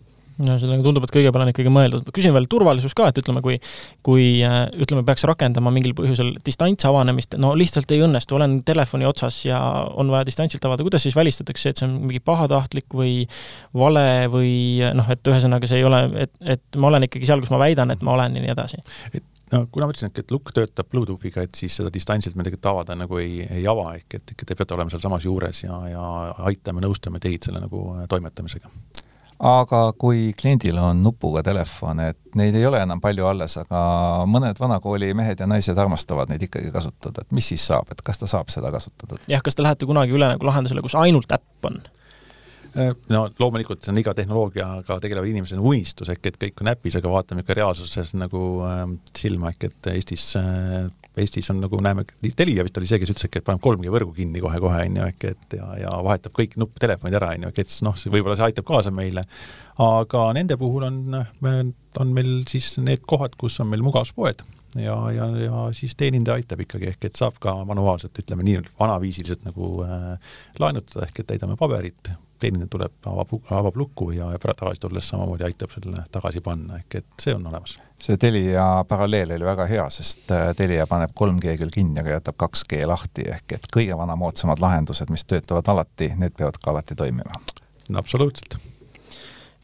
no 0.46 0.56
sellega 0.60 0.84
tundub, 0.84 1.04
et 1.06 1.12
kõige 1.14 1.32
peale 1.32 1.46
on 1.46 1.52
ikkagi 1.52 1.72
mõeldud. 1.72 2.10
küsin 2.14 2.34
veel 2.34 2.48
turvalisus 2.50 2.94
ka, 2.96 3.08
et 3.10 3.20
ütleme, 3.22 3.42
kui 3.44 3.58
kui 4.06 4.26
äh, 4.46 4.62
ütleme, 4.80 5.04
peaks 5.06 5.24
rakendama 5.28 5.72
mingil 5.74 5.94
põhjusel 5.98 6.32
distantsavanemist, 6.46 7.36
no 7.42 7.52
lihtsalt 7.58 7.90
ei 7.94 8.04
õnnestu, 8.06 8.38
olen 8.38 8.60
telefoni 8.66 9.08
otsas 9.08 9.42
ja 9.46 9.60
on 10.00 10.12
vaja 10.12 10.28
distantsilt 10.28 10.64
avada, 10.68 10.86
kuidas 10.86 11.06
siis 11.06 11.16
välistatakse, 11.18 11.72
et 11.72 11.80
see 11.80 11.88
on 11.88 11.98
mingi 12.04 12.22
pahatahtlik 12.24 12.92
või 12.96 13.24
vale 13.76 14.28
või 14.32 14.52
noh, 14.96 15.08
et 15.12 15.32
ühesõnaga 15.32 15.70
see 15.70 15.82
ei 15.82 15.88
ole, 15.88 16.04
et, 16.26 16.34
et 16.56 16.80
ma 16.80 16.92
olen 16.92 17.08
ikkagi 17.08 17.28
seal, 17.28 17.42
kus 17.42 17.52
ma 17.52 17.60
väidan, 17.62 17.92
et 17.94 18.06
ma 18.06 18.16
olen 18.16 18.38
ja 18.38 18.46
nii 18.46 18.54
edasi? 18.56 18.80
no 19.52 19.64
kuna 19.72 19.88
ma 19.88 19.94
ütlesin, 19.94 20.12
et 20.14 20.32
lukk 20.34 20.52
töötab 20.54 20.88
Bluetoothiga, 20.92 21.44
et 21.46 21.58
siis 21.58 21.74
seda 21.80 21.92
distantsilt 21.92 22.38
me 22.38 22.46
tegelikult 22.46 22.70
avada 22.72 22.96
nagu 22.98 23.20
ei, 23.22 23.42
ei 23.50 23.66
ava, 23.70 23.90
ehk 23.98 24.20
et 24.20 24.34
ikka 24.34 24.48
te 24.48 24.56
peate 24.58 24.76
olema 24.76 24.92
sealsamas 24.92 25.26
juures 25.26 25.64
ja, 25.64 25.78
ja 25.90 26.04
aitame, 26.50 26.82
nõustame 26.84 27.22
teid 27.22 27.48
selle 27.48 27.62
nagu 27.62 27.84
toimetamisega 28.10 28.70
aga 29.40 29.80
kui 29.98 30.30
kliendil 30.36 30.78
on 30.82 31.00
nupuga 31.04 31.42
telefon, 31.44 32.02
et 32.04 32.36
neid 32.36 32.56
ei 32.58 32.66
ole 32.68 32.82
enam 32.84 33.00
palju 33.00 33.24
alles, 33.30 33.56
aga 33.62 33.80
mõned 34.28 34.60
vanakooli 34.60 35.14
mehed 35.16 35.40
ja 35.40 35.48
naised 35.48 35.78
armastavad 35.80 36.28
neid 36.32 36.44
ikkagi 36.44 36.72
kasutada, 36.74 37.24
et 37.24 37.32
mis 37.36 37.48
siis 37.52 37.64
saab, 37.70 37.88
et 37.92 38.02
kas 38.04 38.20
ta 38.20 38.28
saab 38.30 38.52
seda 38.52 38.72
kasutada? 38.74 39.20
jah, 39.30 39.40
kas 39.44 39.56
te 39.56 39.64
lähete 39.64 39.88
kunagi 39.88 40.12
üle 40.16 40.28
nagu 40.34 40.50
lahendusele, 40.50 40.84
kus 40.84 40.98
ainult 41.00 41.32
äpp 41.32 41.70
on? 41.70 41.80
Äh, 42.76 42.92
no 43.10 43.24
loomulikult 43.40 43.82
see 43.82 43.90
on 43.94 43.98
iga 43.98 44.12
tehnoloogiaga 44.14 45.00
tegeleva 45.02 45.26
inimese 45.26 45.58
unistus, 45.58 46.12
ehk 46.12 46.30
et 46.30 46.40
kõik 46.44 46.60
on 46.62 46.70
äpis, 46.74 47.00
aga 47.00 47.10
vaatame 47.10 47.42
ikka 47.42 47.56
reaalsuses 47.58 48.12
nagu 48.20 48.44
äh, 48.68 48.84
silma, 49.16 49.54
ehk 49.54 49.70
et 49.70 49.90
Eestis 49.94 50.28
äh, 50.38 50.84
Eestis 51.18 51.50
on 51.50 51.58
nagu 51.62 51.80
näeme, 51.82 52.04
Telia 52.36 52.62
vist 52.62 52.76
oli 52.78 52.86
see, 52.86 53.00
kes 53.02 53.10
ütles, 53.10 53.26
et 53.26 53.46
paneb 53.46 53.64
3G 53.64 53.90
võrgu 53.90 54.14
kinni 54.14 54.42
kohe-kohe, 54.42 54.84
on 54.86 55.00
ju, 55.00 55.08
ehk 55.10 55.26
et 55.32 55.58
ja, 55.58 55.66
ja 55.80 55.96
vahetab 56.06 56.36
kõik 56.36 56.54
nupptelefonid 56.60 57.18
ära, 57.18 57.32
on 57.34 57.48
ju, 57.48 57.50
et 57.64 57.74
noh, 57.86 57.98
võib-olla 58.14 58.38
see 58.38 58.46
aitab 58.50 58.68
kaasa 58.68 58.94
meile, 58.94 59.24
aga 59.82 60.24
nende 60.36 60.58
puhul 60.60 60.86
on, 60.86 61.20
on 61.98 62.14
meil 62.14 62.32
siis 62.50 62.76
need 62.78 63.02
kohad, 63.10 63.34
kus 63.40 63.58
on 63.64 63.72
meil 63.72 63.82
mugavuspoed 63.86 64.44
ja, 64.78 64.96
ja, 65.10 65.26
ja 65.44 65.66
siis 65.76 65.96
teenindaja 65.98 66.38
aitab 66.38 66.62
ikkagi, 66.64 66.92
ehk 66.92 67.10
et 67.10 67.18
saab 67.18 67.38
ka 67.42 67.56
manuaalselt, 67.68 68.18
ütleme 68.22 68.46
nii 68.46 68.62
vanaviisiliselt 68.78 69.46
nagu 69.48 69.80
äh, 69.86 70.34
laenutada, 70.62 71.08
ehk 71.08 71.22
et 71.22 71.32
täidame 71.34 71.58
paberit, 71.60 72.12
teenindaja 72.40 72.70
tuleb, 72.72 72.96
avab, 73.06 73.34
avab 73.50 73.76
luku 73.76 74.10
ja, 74.16 74.30
ja 74.34 74.40
tagasi 74.40 74.80
tulles 74.80 75.08
samamoodi 75.12 75.46
aitab 75.46 75.72
selle 75.74 76.04
tagasi 76.12 76.42
panna, 76.44 76.80
ehk 76.80 77.00
et 77.00 77.22
see 77.22 77.34
on 77.36 77.46
olemas. 77.50 77.76
see 78.00 78.16
Telia 78.20 78.66
paralleel 78.88 79.36
oli 79.36 79.48
väga 79.48 79.66
hea, 79.70 79.86
sest 79.92 80.32
äh, 80.34 80.50
Telia 80.56 80.86
paneb 80.90 81.14
3G 81.20 81.56
küll 81.60 81.74
kinni, 81.74 82.00
aga 82.02 82.16
jätab 82.18 82.40
2G 82.42 82.82
lahti, 82.88 83.28
ehk 83.36 83.56
et 83.58 83.70
kõige 83.76 83.96
vanamoodsamad 83.98 84.62
lahendused, 84.62 85.12
mis 85.12 85.24
töötavad 85.28 85.68
alati, 85.72 86.12
need 86.20 86.36
peavad 86.36 86.60
ka 86.62 86.74
alati 86.74 86.98
toimima. 86.98 87.40
absoluutselt 87.94 88.58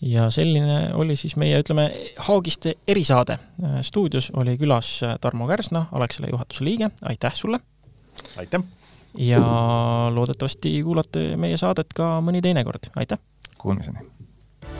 ja 0.00 0.30
selline 0.30 0.94
oli 0.94 1.16
siis 1.16 1.36
meie, 1.36 1.58
ütleme, 1.60 1.90
Haagiste 2.28 2.74
erisaade. 2.88 3.38
stuudios 3.82 4.30
oli 4.36 4.58
külas 4.58 5.00
Tarmo 5.20 5.46
Kärsna, 5.46 5.86
Alexela 5.92 6.28
juhatuse 6.30 6.64
liige, 6.64 6.90
aitäh 7.02 7.34
sulle! 7.34 7.60
aitäh! 8.36 8.60
Ja 9.16 9.40
loodetavasti 10.14 10.82
kuulate 10.82 11.36
meie 11.36 11.56
saadet 11.56 11.94
ka 11.96 12.16
mõni 12.24 12.42
teine 12.44 12.64
kord, 12.64 12.90
aitäh! 12.96 13.18
Kuulmiseni! 13.58 14.04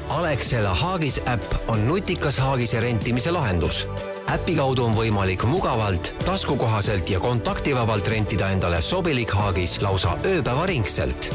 Alexela 0.09 0.75
Haagis 0.75 1.19
äpp 1.27 1.69
on 1.69 1.87
nutikas 1.89 2.39
haagise 2.39 2.81
rentimise 2.81 3.31
lahendus. 3.31 3.87
äpi 4.31 4.55
kaudu 4.55 4.85
on 4.85 4.95
võimalik 4.95 5.45
mugavalt, 5.47 6.15
taskukohaselt 6.25 7.11
ja 7.11 7.21
kontaktivabalt 7.21 8.09
rentida 8.09 8.51
endale 8.51 8.83
sobilik 8.83 9.31
haagis 9.31 9.81
lausa 9.83 10.19
ööpäevaringselt 10.25 11.31